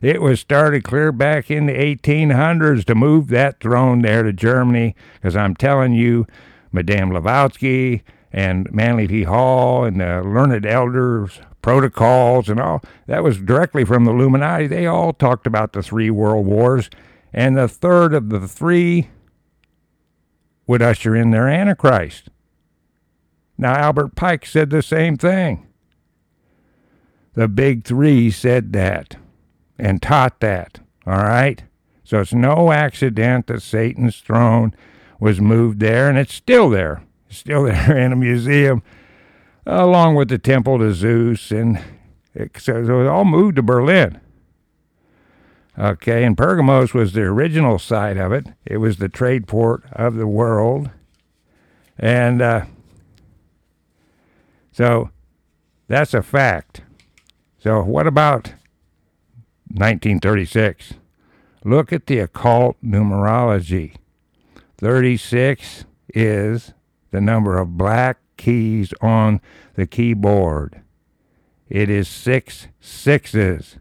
It 0.00 0.22
was 0.22 0.40
started 0.40 0.84
clear 0.84 1.10
back 1.10 1.50
in 1.50 1.66
the 1.66 1.72
1800s 1.72 2.84
to 2.84 2.94
move 2.94 3.28
that 3.28 3.60
throne 3.60 4.02
there 4.02 4.22
to 4.22 4.32
Germany, 4.32 4.94
because 5.14 5.36
I'm 5.36 5.56
telling 5.56 5.92
you, 5.92 6.26
Madame 6.70 7.10
Blavatsky 7.10 8.02
and 8.32 8.70
Manly 8.72 9.08
P. 9.08 9.24
Hall 9.24 9.84
and 9.84 10.00
the 10.00 10.22
learned 10.22 10.66
elders 10.66 11.40
protocols 11.62 12.48
and 12.48 12.60
all. 12.60 12.82
That 13.06 13.24
was 13.24 13.38
directly 13.38 13.84
from 13.84 14.04
the 14.04 14.12
Illuminati. 14.12 14.68
They 14.68 14.86
all 14.86 15.12
talked 15.12 15.46
about 15.46 15.72
the 15.72 15.82
three 15.82 16.10
world 16.10 16.46
wars, 16.46 16.88
and 17.32 17.56
the 17.56 17.68
third 17.68 18.14
of 18.14 18.28
the 18.28 18.46
three 18.46 19.10
would 20.66 20.82
usher 20.82 21.16
in 21.16 21.30
their 21.30 21.48
Antichrist. 21.48 22.28
Now, 23.56 23.74
Albert 23.74 24.14
Pike 24.14 24.46
said 24.46 24.70
the 24.70 24.82
same 24.82 25.16
thing. 25.16 25.66
The 27.34 27.48
big 27.48 27.84
three 27.84 28.30
said 28.30 28.72
that 28.74 29.16
and 29.78 30.02
taught 30.02 30.40
that, 30.40 30.80
all 31.06 31.22
right? 31.22 31.62
So 32.04 32.20
it's 32.20 32.32
no 32.32 32.72
accident 32.72 33.46
that 33.46 33.62
Satan's 33.62 34.18
throne 34.20 34.74
was 35.20 35.40
moved 35.40 35.80
there, 35.80 36.08
and 36.08 36.18
it's 36.18 36.34
still 36.34 36.70
there. 36.70 37.02
It's 37.28 37.38
still 37.38 37.64
there 37.64 37.96
in 37.96 38.12
a 38.12 38.16
museum, 38.16 38.82
along 39.66 40.14
with 40.14 40.28
the 40.28 40.38
temple 40.38 40.78
to 40.78 40.92
Zeus, 40.92 41.50
and 41.50 41.82
it, 42.34 42.58
so 42.58 42.76
it 42.76 42.88
was 42.88 43.08
all 43.08 43.24
moved 43.24 43.56
to 43.56 43.62
Berlin. 43.62 44.20
Okay, 45.78 46.24
and 46.24 46.36
Pergamos 46.36 46.92
was 46.92 47.12
the 47.12 47.22
original 47.22 47.78
site 47.78 48.16
of 48.16 48.32
it. 48.32 48.48
It 48.66 48.78
was 48.78 48.96
the 48.96 49.08
trade 49.08 49.46
port 49.46 49.84
of 49.92 50.16
the 50.16 50.26
world. 50.26 50.90
And 51.96 52.42
uh, 52.42 52.64
so 54.72 55.10
that's 55.86 56.14
a 56.14 56.22
fact. 56.22 56.82
So, 57.60 57.82
what 57.82 58.06
about 58.06 58.52
1936? 59.70 60.94
Look 61.64 61.92
at 61.92 62.06
the 62.06 62.18
occult 62.20 62.76
numerology. 62.84 63.94
36 64.78 65.84
is 66.14 66.72
the 67.10 67.20
number 67.20 67.58
of 67.58 67.76
black 67.76 68.18
keys 68.36 68.92
on 69.00 69.40
the 69.74 69.86
keyboard. 69.86 70.82
It 71.68 71.90
is 71.90 72.08
six 72.08 72.68
sixes. 72.80 73.76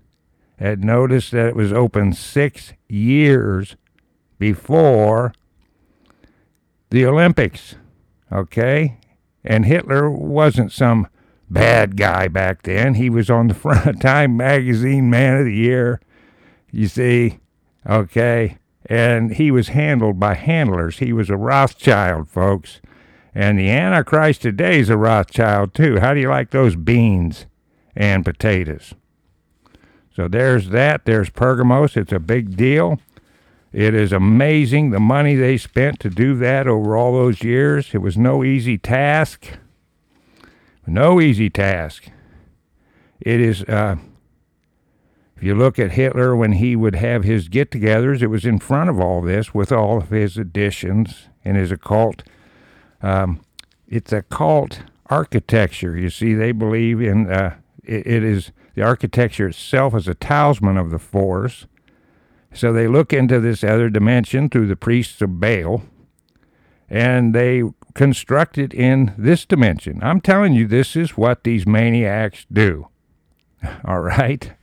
And 0.60 0.84
notice 0.84 1.30
that 1.30 1.48
it 1.48 1.56
was 1.56 1.72
open 1.72 2.14
six 2.14 2.74
years 2.90 3.76
before 4.40 5.34
the 6.90 7.06
Olympics. 7.06 7.76
Okay? 8.32 8.98
And 9.44 9.66
Hitler 9.66 10.10
wasn't 10.10 10.72
some 10.72 11.08
bad 11.50 11.98
guy 11.98 12.28
back 12.28 12.64
then. 12.64 12.96
He 12.96 13.10
was 13.10 13.30
on 13.30 13.48
the 13.48 13.54
front 13.56 13.86
of 13.86 14.00
Time 14.00 14.38
Magazine 14.38 15.10
Man 15.10 15.38
of 15.38 15.46
the 15.46 15.56
Year. 15.56 16.00
You 16.72 16.88
see? 16.88 17.40
Okay? 17.88 18.58
And 18.86 19.36
he 19.36 19.52
was 19.52 19.70
handled 19.70 20.20
by 20.20 20.36
handlers. 20.36 21.00
He 21.00 21.14
was 21.14 21.30
a 21.30 21.38
Rothschild, 21.38 22.30
folks. 22.30 22.82
And 23.36 23.60
the 23.60 23.70
Antichrist 23.70 24.42
today 24.42 24.80
is 24.80 24.90
a 24.90 24.98
Rothschild, 24.98 25.74
too. 25.74 26.00
How 26.00 26.14
do 26.14 26.20
you 26.20 26.30
like 26.30 26.52
those 26.52 26.76
beans 26.76 27.46
and 27.96 28.26
potatoes? 28.26 28.94
So 30.16 30.28
there's 30.28 30.70
that. 30.70 31.06
There's 31.06 31.30
Pergamos. 31.30 31.96
It's 31.96 32.12
a 32.12 32.20
big 32.20 32.58
deal. 32.58 33.00
It 33.72 33.94
is 33.94 34.12
amazing 34.12 34.90
the 34.90 35.00
money 35.00 35.36
they 35.36 35.58
spent 35.58 36.00
to 36.00 36.10
do 36.10 36.36
that 36.38 36.68
over 36.68 36.98
all 36.98 37.14
those 37.14 37.44
years. 37.44 37.94
It 37.94 38.00
was 38.00 38.18
no 38.18 38.44
easy 38.44 38.78
task. 38.80 39.48
No 40.88 41.20
easy 41.20 41.50
task. 41.50 42.10
It 43.20 43.42
is, 43.42 43.64
uh, 43.64 43.98
if 45.36 45.44
you 45.44 45.54
look 45.54 45.78
at 45.78 45.92
Hitler 45.92 46.36
when 46.36 46.54
he 46.54 46.76
would 46.76 46.96
have 46.96 47.26
his 47.26 47.50
get 47.50 47.72
togethers, 47.72 48.22
it 48.22 48.28
was 48.28 48.46
in 48.46 48.60
front 48.60 48.90
of 48.90 49.00
all 49.00 49.22
this 49.22 49.54
with 49.54 49.72
all 49.72 49.98
of 49.98 50.10
his 50.10 50.38
additions 50.38 51.28
and 51.44 51.58
his 51.58 51.72
occult. 51.72 52.24
Um, 53.02 53.42
it's 53.88 54.14
occult 54.14 54.82
architecture. 55.08 55.98
You 55.98 56.10
see, 56.10 56.34
they 56.34 56.54
believe 56.54 57.02
in 57.02 57.30
uh, 57.30 57.58
it, 57.84 58.08
it 58.08 58.24
is 58.24 58.52
the 58.76 58.84
architecture 58.84 59.48
itself 59.48 59.96
is 59.96 60.08
a 60.08 60.14
talisman 60.14 60.78
of 60.78 60.92
the 60.92 61.00
force. 61.00 61.66
So 62.54 62.72
they 62.72 62.88
look 62.88 63.12
into 63.12 63.40
this 63.40 63.64
other 63.64 63.90
dimension 63.90 64.50
through 64.50 64.68
the 64.68 64.76
priests 64.76 65.22
of 65.22 65.40
Baal, 65.40 65.84
and 66.90 67.36
they 67.36 67.64
construct 67.98 68.60
it 68.60 68.76
in 68.76 69.14
this 69.18 69.44
dimension. 69.44 70.00
I'm 70.04 70.22
telling 70.22 70.54
you, 70.54 70.68
this 70.68 70.96
is 70.96 71.18
what 71.18 71.44
these 71.44 71.66
maniacs 71.66 72.46
do. 72.54 72.88
All 73.86 74.02
right? 74.02 74.54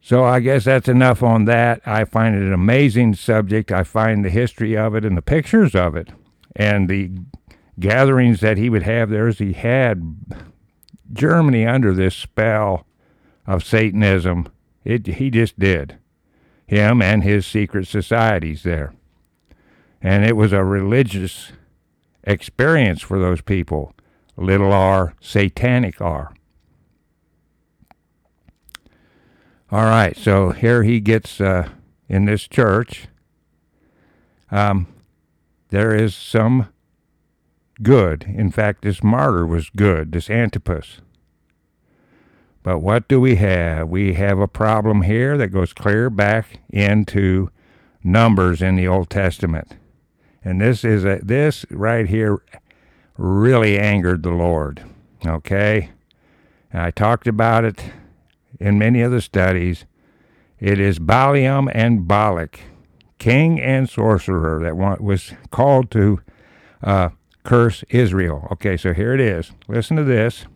So 0.00 0.24
I 0.24 0.40
guess 0.40 0.64
that's 0.64 0.88
enough 0.88 1.22
on 1.22 1.44
that. 1.44 1.82
I 1.86 2.06
find 2.06 2.34
it 2.34 2.42
an 2.42 2.54
amazing 2.54 3.14
subject. 3.14 3.70
I 3.70 3.84
find 3.84 4.24
the 4.24 4.30
history 4.30 4.74
of 4.74 4.94
it 4.94 5.04
and 5.04 5.18
the 5.18 5.22
pictures 5.22 5.74
of 5.74 5.96
it 5.96 6.08
and 6.56 6.88
the 6.88 7.10
gatherings 7.78 8.40
that 8.40 8.56
he 8.56 8.70
would 8.70 8.84
have 8.84 9.10
there 9.10 9.28
as 9.28 9.38
he 9.38 9.52
had 9.52 10.16
Germany 11.12 11.66
under 11.66 11.92
this 11.92 12.16
spell 12.16 12.86
of 13.46 13.64
Satanism. 13.64 14.48
It, 14.82 15.06
he 15.06 15.30
just 15.30 15.58
did. 15.58 15.98
Him 16.66 17.02
and 17.02 17.22
his 17.22 17.46
secret 17.46 17.86
societies 17.86 18.62
there. 18.62 18.94
And 20.04 20.22
it 20.22 20.36
was 20.36 20.52
a 20.52 20.62
religious 20.62 21.52
experience 22.24 23.00
for 23.00 23.18
those 23.18 23.40
people. 23.40 23.94
Little 24.36 24.70
r, 24.70 25.14
satanic 25.18 25.98
r. 25.98 26.34
All 29.72 29.84
right, 29.84 30.14
so 30.14 30.50
here 30.50 30.82
he 30.82 31.00
gets 31.00 31.40
uh, 31.40 31.70
in 32.06 32.26
this 32.26 32.46
church. 32.46 33.08
Um, 34.50 34.88
there 35.70 35.94
is 35.94 36.14
some 36.14 36.68
good. 37.82 38.24
In 38.24 38.50
fact, 38.50 38.82
this 38.82 39.02
martyr 39.02 39.46
was 39.46 39.70
good, 39.70 40.12
this 40.12 40.28
Antipas. 40.28 41.00
But 42.62 42.80
what 42.80 43.08
do 43.08 43.22
we 43.22 43.36
have? 43.36 43.88
We 43.88 44.14
have 44.14 44.38
a 44.38 44.46
problem 44.46 45.02
here 45.02 45.38
that 45.38 45.48
goes 45.48 45.72
clear 45.72 46.10
back 46.10 46.60
into 46.68 47.50
numbers 48.02 48.60
in 48.60 48.76
the 48.76 48.86
Old 48.86 49.08
Testament. 49.08 49.78
And 50.44 50.60
this 50.60 50.84
is 50.84 51.04
a 51.04 51.20
this 51.22 51.64
right 51.70 52.06
here 52.06 52.38
really 53.16 53.78
angered 53.78 54.22
the 54.22 54.30
Lord. 54.30 54.84
Okay? 55.26 55.90
And 56.70 56.82
I 56.82 56.90
talked 56.90 57.26
about 57.26 57.64
it 57.64 57.82
in 58.60 58.78
many 58.78 59.00
of 59.00 59.10
the 59.10 59.22
studies. 59.22 59.86
It 60.60 60.78
is 60.78 60.98
Balaam 60.98 61.68
and 61.72 62.06
Balak, 62.06 62.60
king 63.18 63.60
and 63.60 63.88
sorcerer, 63.88 64.62
that 64.62 64.76
was 64.76 65.32
called 65.50 65.90
to 65.92 66.20
uh, 66.82 67.10
curse 67.42 67.84
Israel. 67.88 68.48
Okay, 68.52 68.76
so 68.76 68.92
here 68.92 69.14
it 69.14 69.20
is. 69.20 69.52
Listen 69.68 69.96
to 69.96 70.04
this. 70.04 70.46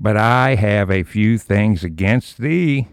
But 0.00 0.16
I 0.16 0.54
have 0.54 0.90
a 0.90 1.02
few 1.02 1.38
things 1.38 1.82
against 1.82 2.38
thee, 2.38 2.88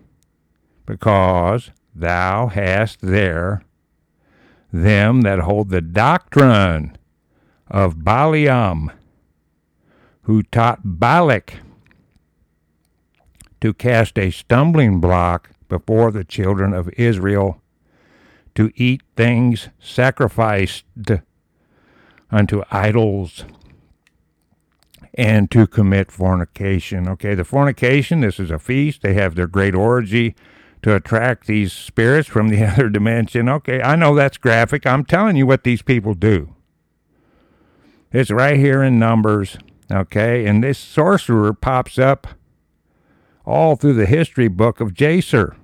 because 0.86 1.71
thou 1.93 2.48
hast 2.48 3.02
there 3.02 3.63
them 4.84 5.22
that 5.22 5.40
hold 5.40 5.70
the 5.70 5.82
doctrine 5.82 6.98
of 7.68 8.04
Balaam, 8.04 8.92
who 10.24 10.44
taught 10.44 10.80
Balak 10.84 11.60
to 13.62 13.74
cast 13.74 14.18
a 14.20 14.32
stumbling 14.32 15.00
block 15.00 15.52
before 15.70 16.12
the 16.12 16.24
children 16.24 16.74
of 16.74 16.90
Israel, 16.98 17.62
to 18.54 18.72
eat 18.76 19.02
things 19.16 19.70
sacrificed 19.80 20.86
unto 22.32 22.64
idols 22.72 23.46
and 25.14 25.50
to 25.52 25.66
commit 25.66 26.12
fornication. 26.12 27.08
Okay, 27.08 27.36
the 27.36 27.44
fornication, 27.44 28.22
this 28.22 28.40
is 28.40 28.52
a 28.52 28.60
feast. 28.60 29.02
They 29.02 29.14
have 29.14 29.36
their 29.36 29.48
great 29.48 29.76
orgy 29.76 30.36
to 30.86 30.95
attract 30.95 31.48
these 31.48 31.74
spirits 31.74 32.30
from 32.30 32.50
the 32.50 32.63
other 32.71 32.89
dimension. 32.89 33.50
Okay, 33.50 33.82
I 33.82 33.95
know 33.95 34.13
that's 34.13 34.38
graphic. 34.38 34.86
I'm 34.86 35.04
telling 35.04 35.36
you 35.36 35.48
what 35.48 35.63
these 35.63 35.82
people 35.82 36.13
do. 36.13 36.54
It's 38.12 38.30
right 38.30 38.60
here 38.60 38.84
in 38.84 39.00
Numbers. 39.00 39.57
Okay, 39.91 40.45
and 40.45 40.64
this 40.64 40.78
sorcerer 40.78 41.53
pops 41.53 41.97
up 41.97 42.28
all 43.47 43.76
through 43.76 43.95
the 43.95 44.05
history 44.05 44.47
book 44.47 44.80
of 44.80 44.93
Jasher 44.93 45.57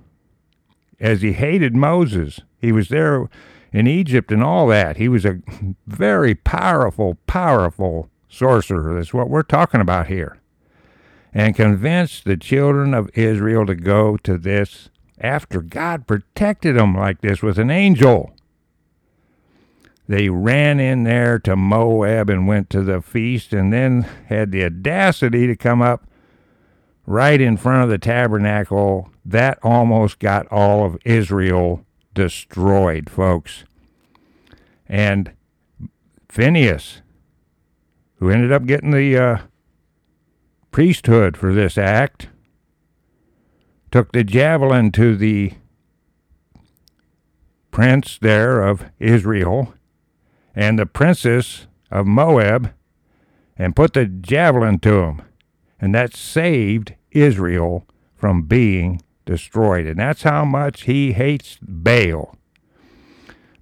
as 0.98 1.22
he 1.22 1.34
hated 1.34 1.76
Moses. 1.76 2.40
He 2.58 2.72
was 2.72 2.88
there 2.88 3.28
in 3.72 3.86
Egypt 3.86 4.32
and 4.32 4.42
all 4.42 4.66
that. 4.66 4.96
He 4.96 5.08
was 5.08 5.24
a 5.24 5.38
very 5.86 6.34
powerful, 6.34 7.16
powerful 7.28 8.10
sorcerer. 8.28 8.96
That's 8.96 9.14
what 9.14 9.30
we're 9.30 9.44
talking 9.44 9.80
about 9.80 10.08
here. 10.08 10.40
And 11.32 11.54
convinced 11.54 12.24
the 12.24 12.36
children 12.36 12.92
of 12.92 13.08
Israel 13.14 13.66
to 13.66 13.76
go 13.76 14.16
to 14.16 14.36
this 14.36 14.90
after 15.22 15.62
God 15.62 16.06
protected 16.06 16.76
them 16.76 16.94
like 16.94 17.20
this 17.20 17.42
with 17.42 17.58
an 17.58 17.70
angel. 17.70 18.34
They 20.08 20.28
ran 20.28 20.80
in 20.80 21.04
there 21.04 21.38
to 21.38 21.54
Moab 21.54 22.28
and 22.28 22.46
went 22.46 22.68
to 22.70 22.82
the 22.82 23.00
feast 23.00 23.52
and 23.52 23.72
then 23.72 24.02
had 24.26 24.50
the 24.50 24.64
audacity 24.64 25.46
to 25.46 25.56
come 25.56 25.80
up 25.80 26.06
right 27.06 27.40
in 27.40 27.56
front 27.56 27.84
of 27.84 27.88
the 27.88 27.98
tabernacle. 27.98 29.10
That 29.24 29.58
almost 29.62 30.18
got 30.18 30.48
all 30.48 30.84
of 30.84 30.98
Israel 31.04 31.86
destroyed, 32.14 33.08
folks. 33.08 33.64
And 34.88 35.32
Phinehas, 36.28 37.00
who 38.16 38.28
ended 38.28 38.52
up 38.52 38.66
getting 38.66 38.90
the 38.90 39.16
uh, 39.16 39.38
priesthood 40.72 41.36
for 41.36 41.54
this 41.54 41.78
act, 41.78 42.28
took 43.92 44.10
the 44.12 44.24
javelin 44.24 44.90
to 44.90 45.14
the 45.14 45.52
prince 47.70 48.18
there 48.18 48.62
of 48.62 48.86
Israel 48.98 49.74
and 50.54 50.78
the 50.78 50.86
princess 50.86 51.66
of 51.90 52.06
Moab 52.06 52.72
and 53.56 53.76
put 53.76 53.92
the 53.92 54.06
javelin 54.06 54.78
to 54.78 55.02
him. 55.02 55.22
And 55.78 55.94
that 55.94 56.16
saved 56.16 56.94
Israel 57.10 57.86
from 58.14 58.42
being 58.42 59.02
destroyed. 59.26 59.86
And 59.86 59.98
that's 59.98 60.22
how 60.22 60.46
much 60.46 60.82
he 60.82 61.12
hates 61.12 61.58
Baal. 61.60 62.34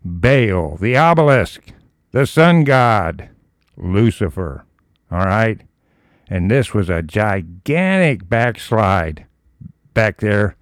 Baal, 0.04 0.76
the 0.76 0.96
obelisk, 0.96 1.72
the 2.12 2.24
sun 2.24 2.62
god, 2.62 3.30
Lucifer. 3.76 4.64
All 5.10 5.24
right? 5.24 5.60
And 6.28 6.48
this 6.48 6.72
was 6.72 6.88
a 6.88 7.02
gigantic 7.02 8.28
backslide 8.28 9.26
back 9.94 10.18
there 10.18 10.56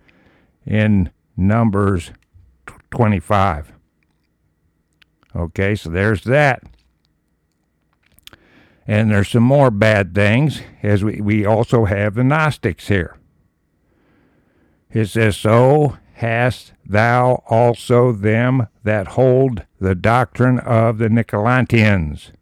in 0.66 1.10
Numbers 1.36 2.12
25. 2.90 3.72
Okay, 5.34 5.74
so 5.74 5.90
there's 5.90 6.24
that. 6.24 6.62
And 8.86 9.10
there's 9.10 9.28
some 9.28 9.42
more 9.42 9.70
bad 9.70 10.14
things, 10.14 10.62
as 10.82 11.04
we, 11.04 11.20
we 11.20 11.44
also 11.44 11.84
have 11.84 12.14
the 12.14 12.24
Gnostics 12.24 12.88
here. 12.88 13.16
It 14.90 15.06
says, 15.06 15.36
So 15.36 15.98
hast 16.14 16.72
thou 16.86 17.42
also 17.48 18.12
them 18.12 18.66
that 18.82 19.08
hold 19.08 19.64
the 19.78 19.94
doctrine 19.94 20.58
of 20.60 20.98
the 20.98 21.08
Nicolaitans, 21.08 22.32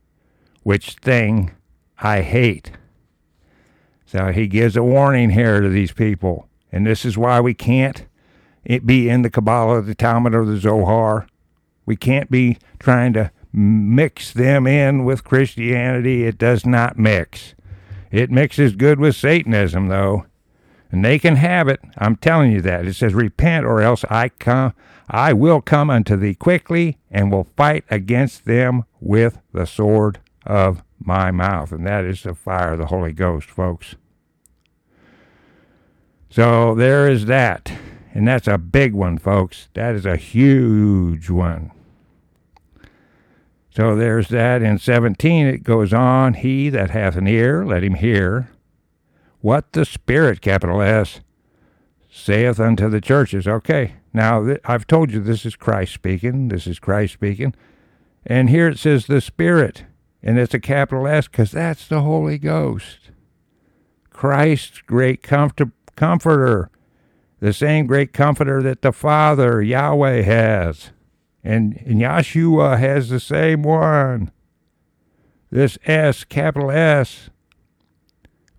which 0.62 0.92
thing 0.94 1.52
I 1.98 2.22
hate. 2.22 2.70
So 4.06 4.30
he 4.30 4.46
gives 4.46 4.76
a 4.76 4.82
warning 4.84 5.30
here 5.30 5.60
to 5.60 5.68
these 5.68 5.92
people. 5.92 6.48
And 6.76 6.86
this 6.86 7.04
is 7.04 7.16
why 7.16 7.40
we 7.40 7.54
can't 7.54 8.06
be 8.84 9.08
in 9.08 9.22
the 9.22 9.30
Kabbalah, 9.30 9.80
the 9.80 9.94
Talmud, 9.94 10.34
or 10.34 10.44
the 10.44 10.58
Zohar. 10.58 11.26
We 11.86 11.96
can't 11.96 12.30
be 12.30 12.58
trying 12.78 13.14
to 13.14 13.30
mix 13.52 14.32
them 14.32 14.66
in 14.66 15.04
with 15.04 15.24
Christianity. 15.24 16.24
It 16.24 16.36
does 16.36 16.66
not 16.66 16.98
mix. 16.98 17.54
It 18.10 18.30
mixes 18.30 18.76
good 18.76 19.00
with 19.00 19.16
Satanism, 19.16 19.88
though. 19.88 20.26
And 20.92 21.04
they 21.04 21.18
can 21.18 21.36
have 21.36 21.66
it. 21.66 21.80
I'm 21.96 22.16
telling 22.16 22.52
you 22.52 22.60
that. 22.60 22.86
It 22.86 22.94
says, 22.94 23.14
Repent, 23.14 23.64
or 23.64 23.80
else 23.80 24.04
I 24.10 24.28
come 24.28 24.74
I 25.08 25.32
will 25.32 25.60
come 25.60 25.88
unto 25.88 26.16
thee 26.16 26.34
quickly 26.34 26.98
and 27.10 27.30
will 27.30 27.48
fight 27.56 27.84
against 27.90 28.44
them 28.44 28.84
with 29.00 29.38
the 29.52 29.64
sword 29.64 30.18
of 30.44 30.82
my 30.98 31.30
mouth. 31.30 31.72
And 31.72 31.86
that 31.86 32.04
is 32.04 32.24
the 32.24 32.34
fire 32.34 32.72
of 32.72 32.78
the 32.78 32.86
Holy 32.86 33.12
Ghost, 33.12 33.48
folks. 33.48 33.94
So 36.36 36.74
there 36.74 37.08
is 37.08 37.24
that. 37.24 37.72
And 38.12 38.28
that's 38.28 38.46
a 38.46 38.58
big 38.58 38.92
one, 38.92 39.16
folks. 39.16 39.70
That 39.72 39.94
is 39.94 40.04
a 40.04 40.18
huge 40.18 41.30
one. 41.30 41.70
So 43.70 43.96
there's 43.96 44.28
that. 44.28 44.60
In 44.60 44.78
17, 44.78 45.46
it 45.46 45.64
goes 45.64 45.94
on 45.94 46.34
He 46.34 46.68
that 46.68 46.90
hath 46.90 47.16
an 47.16 47.26
ear, 47.26 47.64
let 47.64 47.82
him 47.82 47.94
hear 47.94 48.50
what 49.40 49.72
the 49.72 49.86
Spirit, 49.86 50.42
capital 50.42 50.82
S, 50.82 51.20
saith 52.10 52.60
unto 52.60 52.90
the 52.90 53.00
churches. 53.00 53.48
Okay, 53.48 53.94
now 54.12 54.44
th- 54.44 54.60
I've 54.66 54.86
told 54.86 55.12
you 55.12 55.20
this 55.20 55.46
is 55.46 55.56
Christ 55.56 55.94
speaking. 55.94 56.48
This 56.48 56.66
is 56.66 56.78
Christ 56.78 57.14
speaking. 57.14 57.54
And 58.26 58.50
here 58.50 58.68
it 58.68 58.78
says 58.78 59.06
the 59.06 59.22
Spirit, 59.22 59.86
and 60.22 60.38
it's 60.38 60.52
a 60.52 60.60
capital 60.60 61.06
S 61.06 61.28
because 61.28 61.52
that's 61.52 61.88
the 61.88 62.02
Holy 62.02 62.36
Ghost. 62.36 63.10
Christ's 64.10 64.82
great 64.82 65.22
comfort- 65.22 65.70
comforter, 65.96 66.70
the 67.40 67.52
same 67.52 67.86
great 67.86 68.12
comforter 68.12 68.62
that 68.62 68.82
the 68.82 68.92
Father, 68.92 69.62
Yahweh, 69.62 70.22
has. 70.22 70.90
And, 71.42 71.82
and 71.86 72.00
Yeshua 72.00 72.78
has 72.78 73.08
the 73.08 73.20
same 73.20 73.62
one. 73.62 74.32
This 75.50 75.78
S, 75.84 76.24
capital 76.24 76.70
S, 76.70 77.30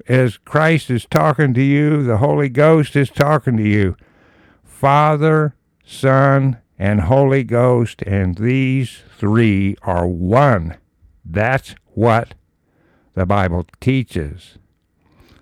as 0.07 0.37
Christ 0.37 0.89
is 0.89 1.05
talking 1.05 1.53
to 1.53 1.61
you, 1.61 2.03
the 2.03 2.17
Holy 2.17 2.49
Ghost 2.49 2.95
is 2.95 3.09
talking 3.09 3.57
to 3.57 3.67
you. 3.67 3.97
Father, 4.63 5.55
Son, 5.85 6.57
and 6.79 7.01
Holy 7.01 7.43
Ghost, 7.43 8.01
and 8.03 8.37
these 8.37 9.01
three 9.17 9.75
are 9.81 10.07
one. 10.07 10.77
That's 11.25 11.75
what 11.93 12.35
the 13.15 13.25
Bible 13.25 13.65
teaches. 13.81 14.57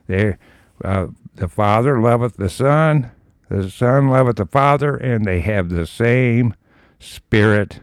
They, 0.07 0.37
uh, 0.83 1.07
the 1.35 1.47
Father 1.47 1.99
loveth 1.99 2.37
the 2.37 2.49
Son, 2.49 3.11
the 3.49 3.69
Son 3.69 4.09
loveth 4.09 4.37
the 4.37 4.45
Father, 4.45 4.95
and 4.95 5.25
they 5.25 5.41
have 5.41 5.69
the 5.69 5.85
same 5.85 6.53
Spirit, 6.99 7.81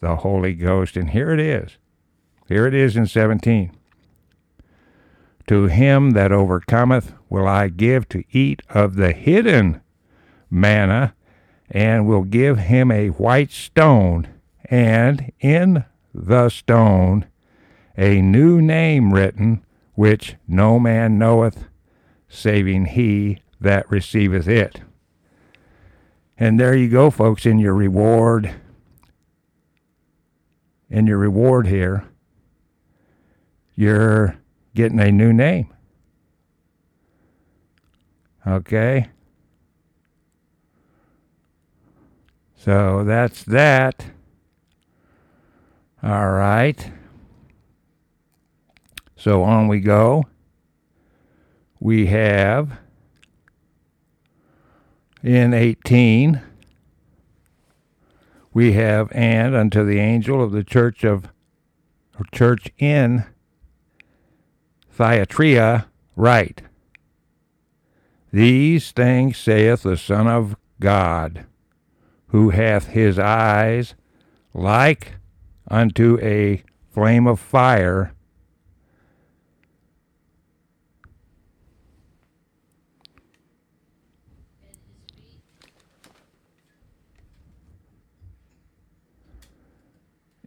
the 0.00 0.16
Holy 0.16 0.54
Ghost. 0.54 0.96
And 0.96 1.10
here 1.10 1.32
it 1.32 1.40
is. 1.40 1.78
Here 2.46 2.66
it 2.66 2.74
is 2.74 2.96
in 2.96 3.06
17. 3.06 3.72
To 5.46 5.66
him 5.66 6.12
that 6.12 6.30
overcometh 6.30 7.12
will 7.28 7.46
I 7.46 7.68
give 7.68 8.08
to 8.10 8.24
eat 8.30 8.62
of 8.70 8.96
the 8.96 9.12
hidden 9.12 9.80
manna, 10.50 11.14
and 11.70 12.06
will 12.06 12.24
give 12.24 12.58
him 12.58 12.90
a 12.90 13.08
white 13.08 13.50
stone, 13.52 14.28
and 14.64 15.32
in 15.40 15.84
the 16.12 16.48
stone 16.48 17.26
a 17.96 18.20
new 18.20 18.60
name 18.60 19.14
written, 19.14 19.64
which 19.94 20.36
no 20.48 20.78
man 20.78 21.18
knoweth, 21.18 21.64
saving 22.30 22.86
he 22.86 23.42
that 23.60 23.90
receiveth 23.90 24.48
it. 24.48 24.80
And 26.38 26.58
there 26.58 26.74
you 26.74 26.88
go, 26.88 27.10
folks, 27.10 27.44
in 27.44 27.58
your 27.58 27.74
reward. 27.74 28.54
In 30.88 31.06
your 31.06 31.18
reward 31.18 31.66
here, 31.66 32.08
you're 33.74 34.36
getting 34.74 34.98
a 34.98 35.12
new 35.12 35.32
name. 35.32 35.68
Okay? 38.46 39.10
So 42.56 43.04
that's 43.04 43.44
that. 43.44 44.06
All 46.02 46.30
right. 46.30 46.90
So 49.16 49.42
on 49.42 49.68
we 49.68 49.80
go. 49.80 50.24
We 51.82 52.06
have 52.06 52.78
in 55.22 55.54
18, 55.54 56.42
we 58.52 58.72
have, 58.72 59.10
and 59.12 59.54
unto 59.54 59.84
the 59.84 59.98
angel 59.98 60.42
of 60.42 60.52
the 60.52 60.62
church 60.62 61.04
of, 61.04 61.28
church 62.32 62.70
in 62.78 63.24
Thyatira, 64.92 65.86
write, 66.16 66.62
These 68.30 68.92
things 68.92 69.38
saith 69.38 69.82
the 69.82 69.96
Son 69.96 70.26
of 70.26 70.56
God, 70.80 71.46
who 72.26 72.50
hath 72.50 72.88
his 72.88 73.18
eyes 73.18 73.94
like 74.52 75.14
unto 75.70 76.18
a 76.20 76.62
flame 76.92 77.26
of 77.26 77.40
fire 77.40 78.12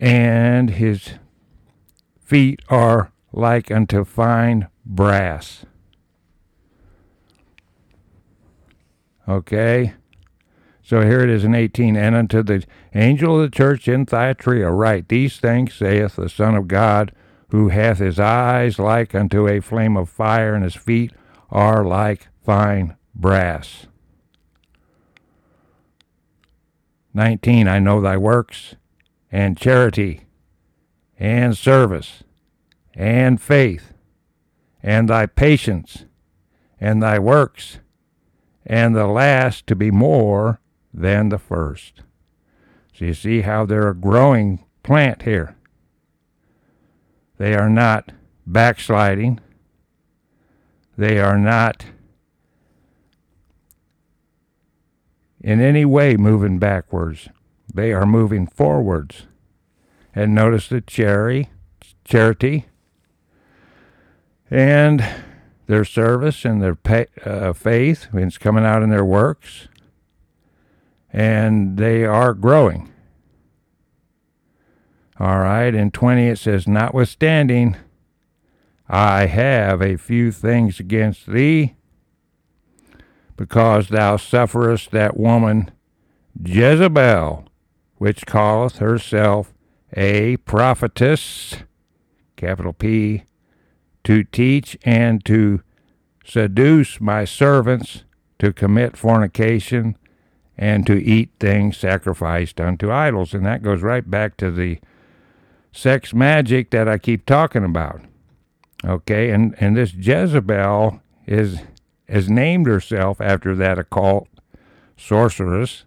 and 0.04 0.72
his 0.72 1.14
feet 2.20 2.62
are 2.68 3.14
like 3.32 3.72
unto 3.72 4.04
fine 4.04 4.68
brass. 4.86 5.66
Okay? 9.30 9.94
So 10.84 11.04
here 11.04 11.22
it 11.22 11.30
is 11.30 11.46
in 11.46 11.56
18. 11.56 11.96
And 11.96 12.16
unto 12.16 12.44
the 12.44 12.66
angel 12.94 13.40
of 13.40 13.50
the 13.50 13.56
church 13.56 13.88
in 13.88 14.06
Thyatira 14.06 14.74
write, 14.74 15.08
These 15.08 15.38
things 15.38 15.74
saith 15.74 16.18
the 16.18 16.28
Son 16.28 16.56
of 16.56 16.68
God, 16.68 17.14
who 17.52 17.70
hath 17.70 18.00
his 18.00 18.20
eyes 18.20 18.78
like 18.78 19.16
unto 19.16 19.48
a 19.48 19.62
flame 19.62 19.96
of 19.96 20.10
fire, 20.10 20.54
and 20.54 20.66
his 20.66 20.76
feet 20.76 21.14
are 21.50 21.86
like 21.86 22.28
fine 22.44 22.98
brass. 23.16 23.88
19. 27.14 27.70
I 27.70 27.80
know 27.80 28.02
thy 28.02 28.18
works 28.18 28.76
and 29.34 29.58
charity 29.58 30.22
and 31.18 31.58
service 31.58 32.24
and 32.94 33.42
faith 33.42 33.94
and 34.84 35.10
thy 35.10 35.26
patience 35.26 36.06
and 36.80 37.02
thy 37.02 37.18
works 37.18 37.80
and 38.64 38.96
the 38.96 39.08
last 39.08 39.66
to 39.66 39.76
be 39.76 39.90
more 39.90 40.62
than 40.94 41.30
the 41.30 41.40
first. 41.40 42.04
So 42.94 43.06
you 43.06 43.16
see 43.16 43.42
how 43.42 43.66
they're 43.66 43.90
a 43.90 43.96
growing 43.96 44.64
plant 44.84 45.24
here. 45.24 45.56
They 47.40 47.56
are 47.56 47.72
not 47.72 48.12
backsliding. 48.46 49.40
They 50.96 51.20
are 51.20 51.40
not 51.40 51.86
in 55.42 55.60
any 55.60 55.86
way 55.86 56.18
moving 56.18 56.60
backwards. 56.60 57.30
They 57.74 57.92
are 57.92 58.06
moving 58.06 58.48
forwards. 58.48 59.26
And 60.14 60.36
notice 60.36 60.68
the 60.68 60.82
cherry, 60.82 61.50
charity, 62.06 62.68
and 64.52 65.04
their 65.66 65.84
service 65.84 66.46
and 66.46 66.62
their 66.62 66.76
pay, 66.76 67.08
uh, 67.26 67.54
faith. 67.54 68.08
It's 68.14 68.38
coming 68.38 68.64
out 68.64 68.84
in 68.84 68.90
their 68.90 69.06
works. 69.06 69.68
And 71.12 71.78
they 71.78 72.06
are 72.06 72.34
growing. 72.34 72.92
All 75.20 75.40
right, 75.40 75.74
in 75.74 75.92
20 75.92 76.28
it 76.28 76.40
says, 76.40 76.68
Notwithstanding, 76.68 77.78
I 78.90 79.28
have 79.28 79.82
a 79.82 79.96
few 79.96 80.32
things 80.32 80.80
against 80.80 81.28
thee, 81.28 81.76
because 83.38 83.90
thou 83.90 84.18
sufferest 84.18 84.92
that 84.92 85.18
woman 85.18 85.72
Jezebel, 86.44 87.46
which 88.04 88.26
calleth 88.26 88.80
herself 88.80 89.54
a 89.96 90.36
prophetess, 90.36 91.56
capital 92.36 92.74
P, 92.74 93.24
to 94.04 94.26
teach 94.26 94.78
and 94.84 95.24
to 95.24 95.62
seduce 96.26 97.00
my 97.00 97.24
servants 97.24 98.04
to 98.40 98.52
commit 98.52 98.98
fornication 98.98 99.98
and 100.58 100.86
to 100.86 101.02
eat 101.02 101.30
things 101.40 101.78
sacrificed 101.78 102.60
unto 102.60 102.92
idols. 102.92 103.34
And 103.34 103.46
that 103.46 103.64
goes 103.64 103.82
right 103.82 104.12
back 104.12 104.36
to 104.36 104.52
the 104.52 104.82
sex 105.72 106.14
magic 106.14 106.72
that 106.72 106.90
I 106.90 106.98
keep 106.98 107.26
talking 107.26 107.64
about. 107.64 108.02
Okay, 108.84 109.30
and, 109.30 109.56
and 109.62 109.78
this 109.78 109.94
Jezebel 109.94 111.00
is 111.26 111.62
has 112.10 112.30
named 112.30 112.68
herself 112.68 113.22
after 113.22 113.56
that 113.56 113.80
occult 113.80 114.28
sorceress 114.98 115.86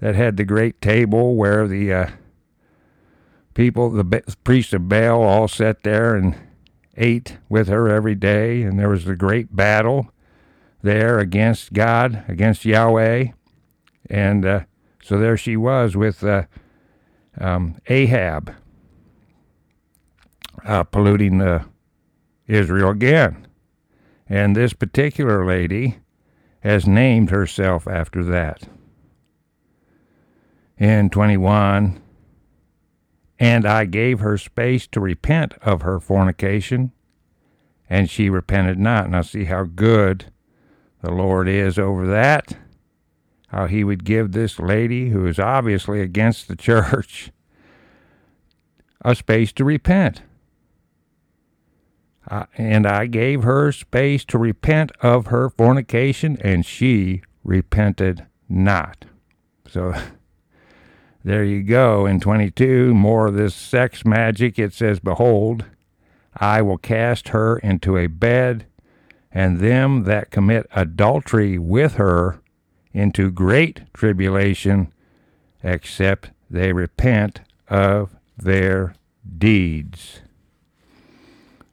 that 0.00 0.14
had 0.14 0.36
the 0.36 0.44
great 0.44 0.80
table 0.80 1.36
where 1.36 1.66
the 1.68 1.92
uh, 1.92 2.10
people, 3.54 3.90
the 3.90 4.22
priests 4.44 4.72
of 4.72 4.88
Baal, 4.88 5.22
all 5.22 5.48
sat 5.48 5.82
there 5.82 6.14
and 6.14 6.36
ate 6.96 7.38
with 7.48 7.68
her 7.68 7.88
every 7.88 8.14
day, 8.14 8.62
and 8.62 8.78
there 8.78 8.88
was 8.88 9.04
the 9.04 9.16
great 9.16 9.54
battle 9.54 10.10
there 10.82 11.18
against 11.18 11.72
God, 11.72 12.24
against 12.28 12.64
Yahweh, 12.64 13.28
and 14.08 14.44
uh, 14.44 14.60
so 15.02 15.18
there 15.18 15.36
she 15.36 15.56
was 15.56 15.96
with 15.96 16.24
uh, 16.24 16.44
um, 17.38 17.76
Ahab 17.88 18.54
uh, 20.64 20.84
polluting 20.84 21.40
Israel 22.46 22.90
again. 22.90 23.46
And 24.28 24.54
this 24.54 24.72
particular 24.72 25.44
lady 25.44 25.98
has 26.60 26.86
named 26.86 27.30
herself 27.30 27.88
after 27.88 28.22
that. 28.24 28.68
In 30.80 31.10
21, 31.10 32.00
and 33.38 33.66
I 33.66 33.84
gave 33.84 34.20
her 34.20 34.38
space 34.38 34.86
to 34.86 35.00
repent 35.00 35.52
of 35.60 35.82
her 35.82 36.00
fornication, 36.00 36.92
and 37.90 38.08
she 38.08 38.30
repented 38.30 38.78
not. 38.78 39.10
Now, 39.10 39.20
see 39.20 39.44
how 39.44 39.64
good 39.64 40.32
the 41.02 41.10
Lord 41.10 41.48
is 41.48 41.78
over 41.78 42.06
that. 42.06 42.56
How 43.48 43.66
he 43.66 43.84
would 43.84 44.04
give 44.04 44.32
this 44.32 44.58
lady, 44.58 45.10
who 45.10 45.26
is 45.26 45.38
obviously 45.38 46.00
against 46.00 46.48
the 46.48 46.56
church, 46.70 47.30
a 49.02 49.14
space 49.14 49.52
to 49.52 49.64
repent. 49.66 50.22
And 52.56 52.86
I 52.86 53.04
gave 53.04 53.42
her 53.42 53.70
space 53.70 54.24
to 54.24 54.38
repent 54.38 54.92
of 55.02 55.26
her 55.26 55.50
fornication, 55.50 56.38
and 56.40 56.64
she 56.64 57.20
repented 57.44 58.24
not. 58.48 59.04
So 59.68 59.94
there 61.22 61.44
you 61.44 61.62
go. 61.62 62.06
In 62.06 62.20
22, 62.20 62.94
more 62.94 63.28
of 63.28 63.34
this 63.34 63.54
sex 63.54 64.04
magic. 64.04 64.58
It 64.58 64.72
says, 64.72 65.00
Behold, 65.00 65.66
I 66.34 66.62
will 66.62 66.78
cast 66.78 67.28
her 67.28 67.58
into 67.58 67.96
a 67.96 68.06
bed, 68.06 68.66
and 69.30 69.60
them 69.60 70.04
that 70.04 70.30
commit 70.30 70.66
adultery 70.72 71.58
with 71.58 71.94
her 71.94 72.40
into 72.92 73.30
great 73.30 73.82
tribulation, 73.92 74.92
except 75.62 76.30
they 76.48 76.72
repent 76.72 77.40
of 77.68 78.16
their 78.36 78.94
deeds. 79.38 80.20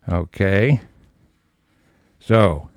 Okay. 0.09 0.81
So, 2.19 2.69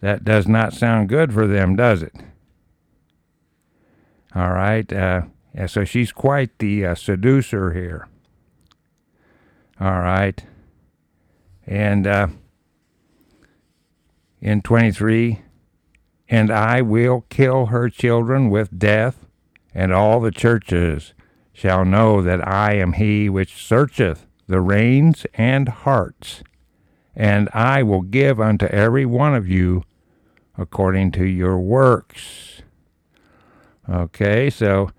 that 0.00 0.24
does 0.24 0.46
not 0.46 0.74
sound 0.74 1.08
good 1.08 1.32
for 1.32 1.46
them, 1.46 1.76
does 1.76 2.02
it? 2.02 2.14
All 4.34 4.50
right. 4.50 4.90
Uh, 4.92 5.22
yeah, 5.54 5.66
so 5.66 5.84
she's 5.84 6.12
quite 6.12 6.58
the 6.58 6.86
uh, 6.86 6.94
seducer 6.94 7.72
here. 7.72 8.08
All 9.80 10.00
right. 10.00 10.42
And 11.66 12.06
uh, 12.06 12.28
in 14.40 14.62
23, 14.62 15.42
and 16.28 16.50
I 16.50 16.80
will 16.80 17.26
kill 17.28 17.66
her 17.66 17.90
children 17.90 18.48
with 18.48 18.78
death, 18.78 19.26
and 19.74 19.92
all 19.92 20.20
the 20.20 20.30
churches 20.30 21.12
shall 21.52 21.84
know 21.84 22.22
that 22.22 22.46
I 22.46 22.74
am 22.74 22.94
he 22.94 23.28
which 23.28 23.54
searcheth 23.62 24.26
the 24.48 24.60
reins 24.60 25.26
and 25.34 25.68
hearts, 25.68 26.42
and 27.14 27.48
I 27.52 27.82
will 27.82 28.02
give 28.02 28.40
unto 28.40 28.66
every 28.66 29.04
one 29.04 29.34
of 29.34 29.46
you 29.46 29.84
according 30.56 31.12
to 31.12 31.24
your 31.24 31.58
works. 31.58 32.51
Okay, 33.88 34.48
so 34.50 34.90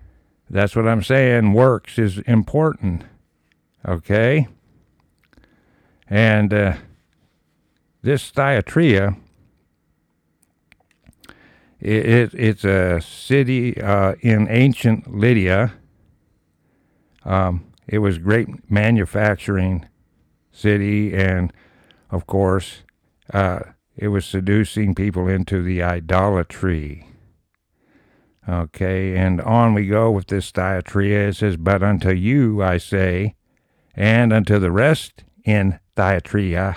that's 0.48 0.76
what 0.76 0.86
I'm 0.86 1.02
saying. 1.02 1.52
Works 1.52 1.98
is 1.98 2.18
important. 2.18 3.04
Okay? 3.86 4.48
And 6.08 6.52
uh, 6.52 6.76
this 8.02 8.30
Thyatira, 8.30 9.16
it, 11.80 12.06
it, 12.06 12.34
it's 12.34 12.64
a 12.64 13.00
city 13.00 13.80
uh, 13.80 14.14
in 14.20 14.48
ancient 14.48 15.14
Lydia. 15.14 15.74
Um, 17.24 17.72
it 17.86 17.98
was 17.98 18.18
great 18.18 18.70
manufacturing 18.70 19.86
city, 20.52 21.14
and 21.14 21.52
of 22.10 22.26
course, 22.26 22.82
uh, 23.32 23.60
it 23.96 24.08
was 24.08 24.24
seducing 24.24 24.94
people 24.94 25.28
into 25.28 25.62
the 25.62 25.82
idolatry. 25.82 27.08
Okay, 28.46 29.16
and 29.16 29.40
on 29.40 29.72
we 29.72 29.86
go 29.86 30.10
with 30.10 30.26
this 30.26 30.50
Thyatira. 30.50 31.28
It 31.28 31.36
says, 31.36 31.56
But 31.56 31.82
unto 31.82 32.10
you 32.10 32.62
I 32.62 32.76
say, 32.76 33.36
and 33.94 34.32
unto 34.32 34.58
the 34.58 34.70
rest 34.70 35.24
in 35.44 35.78
Thyatira, 35.96 36.76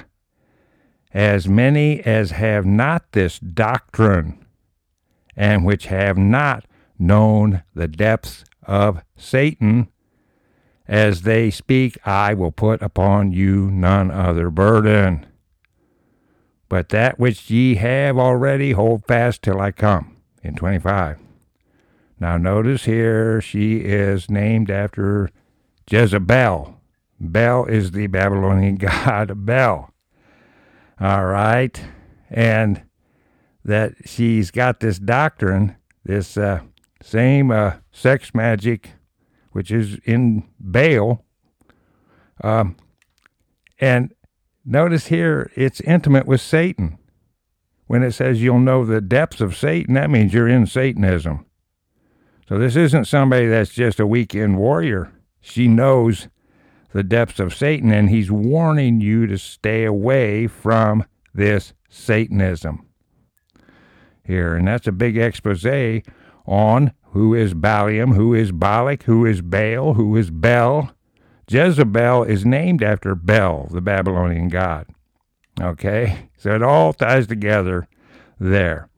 as 1.13 1.47
many 1.47 1.99
as 2.01 2.31
have 2.31 2.65
not 2.65 3.11
this 3.11 3.39
doctrine, 3.39 4.45
and 5.35 5.65
which 5.65 5.87
have 5.87 6.17
not 6.17 6.65
known 6.97 7.63
the 7.73 7.87
depths 7.87 8.45
of 8.63 9.01
Satan, 9.17 9.89
as 10.87 11.23
they 11.23 11.51
speak, 11.51 11.97
I 12.05 12.33
will 12.33 12.51
put 12.51 12.81
upon 12.81 13.33
you 13.33 13.69
none 13.69 14.09
other 14.09 14.49
burden. 14.49 15.25
But 16.69 16.89
that 16.89 17.19
which 17.19 17.49
ye 17.49 17.75
have 17.75 18.17
already, 18.17 18.71
hold 18.71 19.05
fast 19.05 19.41
till 19.41 19.59
I 19.59 19.71
come. 19.71 20.15
In 20.43 20.55
25. 20.55 21.17
Now, 22.19 22.37
notice 22.37 22.85
here, 22.85 23.41
she 23.41 23.77
is 23.77 24.29
named 24.29 24.71
after 24.71 25.29
Jezebel. 25.89 26.79
Bel 27.19 27.65
is 27.65 27.91
the 27.91 28.07
Babylonian 28.07 28.75
god 28.77 29.45
Bel. 29.45 29.93
All 30.99 31.25
right. 31.25 31.79
And 32.29 32.83
that 33.63 33.93
she's 34.05 34.51
got 34.51 34.79
this 34.79 34.99
doctrine, 34.99 35.75
this 36.03 36.37
uh, 36.37 36.61
same 37.01 37.51
uh, 37.51 37.73
sex 37.91 38.33
magic 38.33 38.91
which 39.57 39.71
is 39.71 39.97
in 40.05 40.43
Baal. 40.59 41.25
Um, 42.43 42.75
and 43.79 44.13
notice 44.63 45.07
here, 45.07 45.51
it's 45.55 45.81
intimate 45.81 46.27
with 46.27 46.41
Satan. 46.41 46.99
When 47.87 48.03
it 48.03 48.11
says 48.11 48.43
you'll 48.43 48.59
know 48.59 48.85
the 48.85 49.01
depths 49.01 49.41
of 49.41 49.57
Satan, 49.57 49.95
that 49.95 50.11
means 50.11 50.31
you're 50.31 50.47
in 50.47 50.67
Satanism. 50.67 51.46
So 52.47 52.57
this 52.57 52.75
isn't 52.75 53.05
somebody 53.05 53.47
that's 53.47 53.73
just 53.73 53.99
a 53.99 54.07
weekend 54.07 54.57
warrior. 54.57 55.11
She 55.41 55.67
knows 55.67 56.29
the 56.93 57.03
depths 57.03 57.39
of 57.39 57.53
Satan, 57.53 57.91
and 57.91 58.09
he's 58.09 58.31
warning 58.31 59.01
you 59.01 59.27
to 59.27 59.37
stay 59.37 59.83
away 59.83 60.47
from 60.47 61.05
this 61.33 61.73
Satanism 61.89 62.85
here. 64.23 64.55
And 64.55 64.67
that's 64.67 64.87
a 64.87 64.91
big 64.91 65.17
expose 65.17 65.65
on 66.45 66.93
who 67.11 67.33
is 67.33 67.53
Balaam, 67.53 68.13
who 68.13 68.33
is 68.33 68.51
Balak, 68.51 69.03
who 69.03 69.25
is 69.25 69.41
Baal, 69.41 69.95
who 69.95 70.15
is 70.15 70.29
Bel, 70.29 70.91
Jezebel 71.49 72.23
is 72.23 72.45
named 72.45 72.83
after 72.83 73.15
Bel, 73.15 73.67
the 73.71 73.81
Babylonian 73.81 74.49
god. 74.49 74.87
Okay? 75.61 76.29
So 76.37 76.55
it 76.55 76.61
all 76.61 76.93
ties 76.93 77.27
together 77.27 77.87
there. 78.39 78.89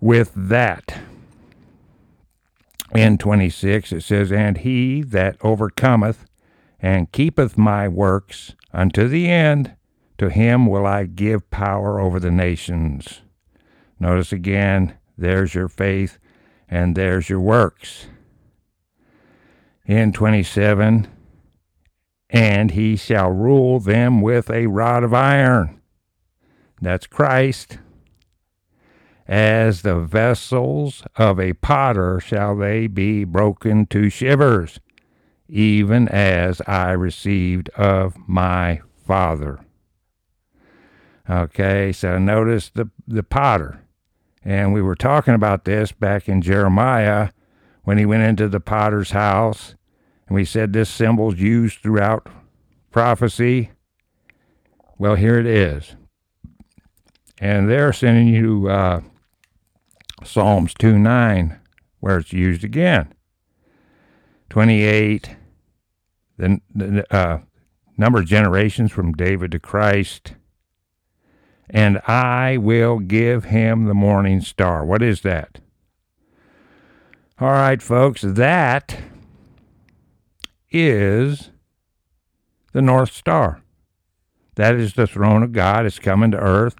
With 0.00 0.32
that, 0.34 0.98
in 2.94 3.18
26, 3.18 3.92
it 3.92 4.02
says, 4.02 4.30
And 4.30 4.58
he 4.58 5.02
that 5.02 5.36
overcometh 5.42 6.26
and 6.80 7.10
keepeth 7.12 7.58
my 7.58 7.88
works 7.88 8.54
unto 8.72 9.08
the 9.08 9.28
end, 9.28 9.74
to 10.18 10.30
him 10.30 10.66
will 10.66 10.86
I 10.86 11.04
give 11.04 11.50
power 11.50 11.98
over 11.98 12.20
the 12.20 12.30
nations. 12.30 13.22
Notice 13.98 14.32
again, 14.32 14.96
there's 15.16 15.54
your 15.54 15.68
faith 15.68 16.18
and 16.68 16.96
there's 16.96 17.28
your 17.28 17.40
works. 17.40 18.06
In 19.86 20.12
27, 20.12 21.08
and 22.30 22.70
he 22.70 22.96
shall 22.96 23.30
rule 23.30 23.80
them 23.80 24.20
with 24.20 24.50
a 24.50 24.66
rod 24.66 25.04
of 25.04 25.12
iron. 25.12 25.80
That's 26.80 27.06
Christ. 27.06 27.78
As 29.26 29.82
the 29.82 30.00
vessels 30.00 31.02
of 31.16 31.40
a 31.40 31.54
potter 31.54 32.20
shall 32.20 32.56
they 32.56 32.86
be 32.86 33.24
broken 33.24 33.86
to 33.86 34.10
shivers, 34.10 34.80
even 35.48 36.08
as 36.08 36.60
I 36.66 36.92
received 36.92 37.70
of 37.70 38.16
my 38.26 38.82
Father. 39.06 39.60
Okay, 41.28 41.90
so 41.92 42.18
notice 42.18 42.70
the, 42.74 42.90
the 43.08 43.22
potter. 43.22 43.80
And 44.44 44.74
we 44.74 44.82
were 44.82 44.94
talking 44.94 45.32
about 45.34 45.64
this 45.64 45.90
back 45.90 46.28
in 46.28 46.42
Jeremiah 46.42 47.30
when 47.82 47.96
he 47.96 48.04
went 48.04 48.24
into 48.24 48.46
the 48.48 48.60
potter's 48.60 49.12
house. 49.12 49.74
And 50.28 50.34
we 50.34 50.44
said 50.44 50.72
this 50.72 50.90
symbol's 50.90 51.38
used 51.38 51.78
throughout 51.78 52.28
prophecy. 52.90 53.70
Well, 54.98 55.14
here 55.14 55.38
it 55.38 55.46
is. 55.46 55.96
And 57.38 57.70
they're 57.70 57.92
sending 57.92 58.28
you 58.28 58.68
uh, 58.68 59.00
Psalms 60.24 60.74
2 60.74 60.98
9, 60.98 61.60
where 62.00 62.18
it's 62.18 62.32
used 62.32 62.64
again. 62.64 63.12
28, 64.50 65.36
the, 66.38 66.60
the 66.74 67.14
uh, 67.14 67.40
number 67.96 68.20
of 68.20 68.26
generations 68.26 68.92
from 68.92 69.12
David 69.12 69.52
to 69.52 69.58
Christ 69.58 70.34
and 71.70 71.98
I 72.06 72.56
will 72.56 72.98
give 72.98 73.44
him 73.44 73.84
the 73.84 73.94
morning 73.94 74.40
star. 74.40 74.84
What 74.84 75.02
is 75.02 75.22
that? 75.22 75.60
All 77.40 77.50
right, 77.50 77.82
folks, 77.82 78.22
that 78.22 79.00
is 80.70 81.50
the 82.72 82.82
North 82.82 83.12
Star. 83.12 83.62
That 84.54 84.76
is 84.76 84.94
the 84.94 85.06
throne 85.06 85.42
of 85.42 85.52
God. 85.52 85.84
It's 85.84 85.98
coming 85.98 86.30
to 86.30 86.38
earth. 86.38 86.76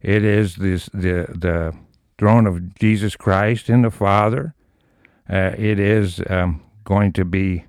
It 0.00 0.24
is 0.24 0.56
this, 0.56 0.88
the, 0.94 1.26
the 1.28 1.74
throne 2.18 2.46
of 2.46 2.74
Jesus 2.74 3.16
Christ 3.16 3.68
and 3.68 3.84
the 3.84 3.90
Father. 3.90 4.54
Uh, 5.28 5.52
it 5.56 5.78
is 5.78 6.20
um, 6.28 6.62
going 6.84 7.12
to 7.14 7.24
be 7.24 7.64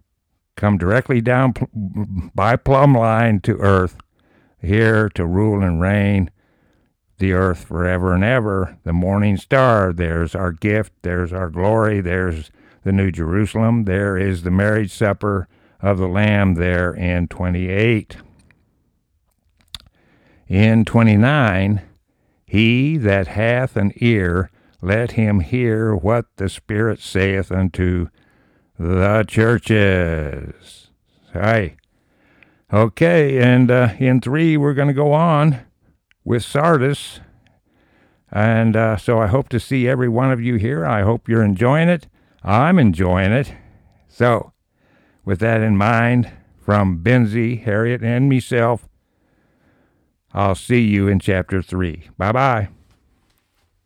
come 0.55 0.77
directly 0.77 1.21
down 1.21 1.53
pl- 1.53 1.69
by 2.33 2.55
plumb 2.55 2.95
line 2.95 3.39
to 3.41 3.57
earth 3.57 3.97
here 4.61 5.09
to 5.09 5.25
rule 5.25 5.63
and 5.63 5.81
reign 5.81 6.29
the 7.17 7.33
earth 7.33 7.65
forever 7.65 8.13
and 8.13 8.23
ever. 8.23 8.77
The 8.83 8.93
morning 8.93 9.37
star, 9.37 9.93
there's 9.93 10.35
our 10.35 10.51
gift, 10.51 10.93
there's 11.01 11.31
our 11.31 11.49
glory, 11.49 12.01
there's 12.01 12.51
the 12.83 12.91
New 12.91 13.11
Jerusalem, 13.11 13.85
there 13.85 14.17
is 14.17 14.43
the 14.43 14.51
marriage 14.51 14.91
supper 14.91 15.47
of 15.81 15.97
the 15.97 16.07
Lamb 16.07 16.55
there 16.55 16.93
in 16.93 17.27
28. 17.27 18.17
In 20.47 20.85
29, 20.85 21.81
he 22.45 22.97
that 22.97 23.27
hath 23.27 23.75
an 23.75 23.91
ear, 23.97 24.51
let 24.81 25.11
him 25.11 25.39
hear 25.39 25.95
what 25.95 26.25
the 26.37 26.49
Spirit 26.49 26.99
saith 26.99 27.51
unto 27.51 28.09
the 28.77 29.25
churches. 29.27 30.87
Hi. 31.33 31.75
Okay, 32.71 33.39
and 33.39 33.71
uh, 33.71 33.89
in 33.99 34.21
three, 34.21 34.57
we're 34.57 34.73
going 34.73 34.87
to 34.87 34.93
go 34.93 35.11
on 35.11 35.59
with 36.23 36.43
Sardis. 36.43 37.19
And 38.31 38.75
uh, 38.75 38.97
so 38.97 39.19
I 39.19 39.27
hope 39.27 39.49
to 39.49 39.59
see 39.59 39.87
every 39.87 40.09
one 40.09 40.31
of 40.31 40.41
you 40.41 40.55
here. 40.55 40.85
I 40.85 41.03
hope 41.03 41.29
you're 41.29 41.43
enjoying 41.43 41.89
it. 41.89 42.07
I'm 42.43 42.77
enjoying 42.77 43.31
it. 43.31 43.53
So, 44.07 44.51
with 45.23 45.39
that 45.39 45.61
in 45.61 45.77
mind, 45.77 46.31
from 46.59 47.03
Benzie, 47.03 47.63
Harriet, 47.63 48.03
and 48.03 48.29
myself, 48.29 48.87
I'll 50.35 50.53
see 50.53 50.81
you 50.81 51.07
in 51.07 51.19
chapter 51.19 51.61
3. 51.63 52.09
Bye 52.17 52.31
bye. 52.33 52.74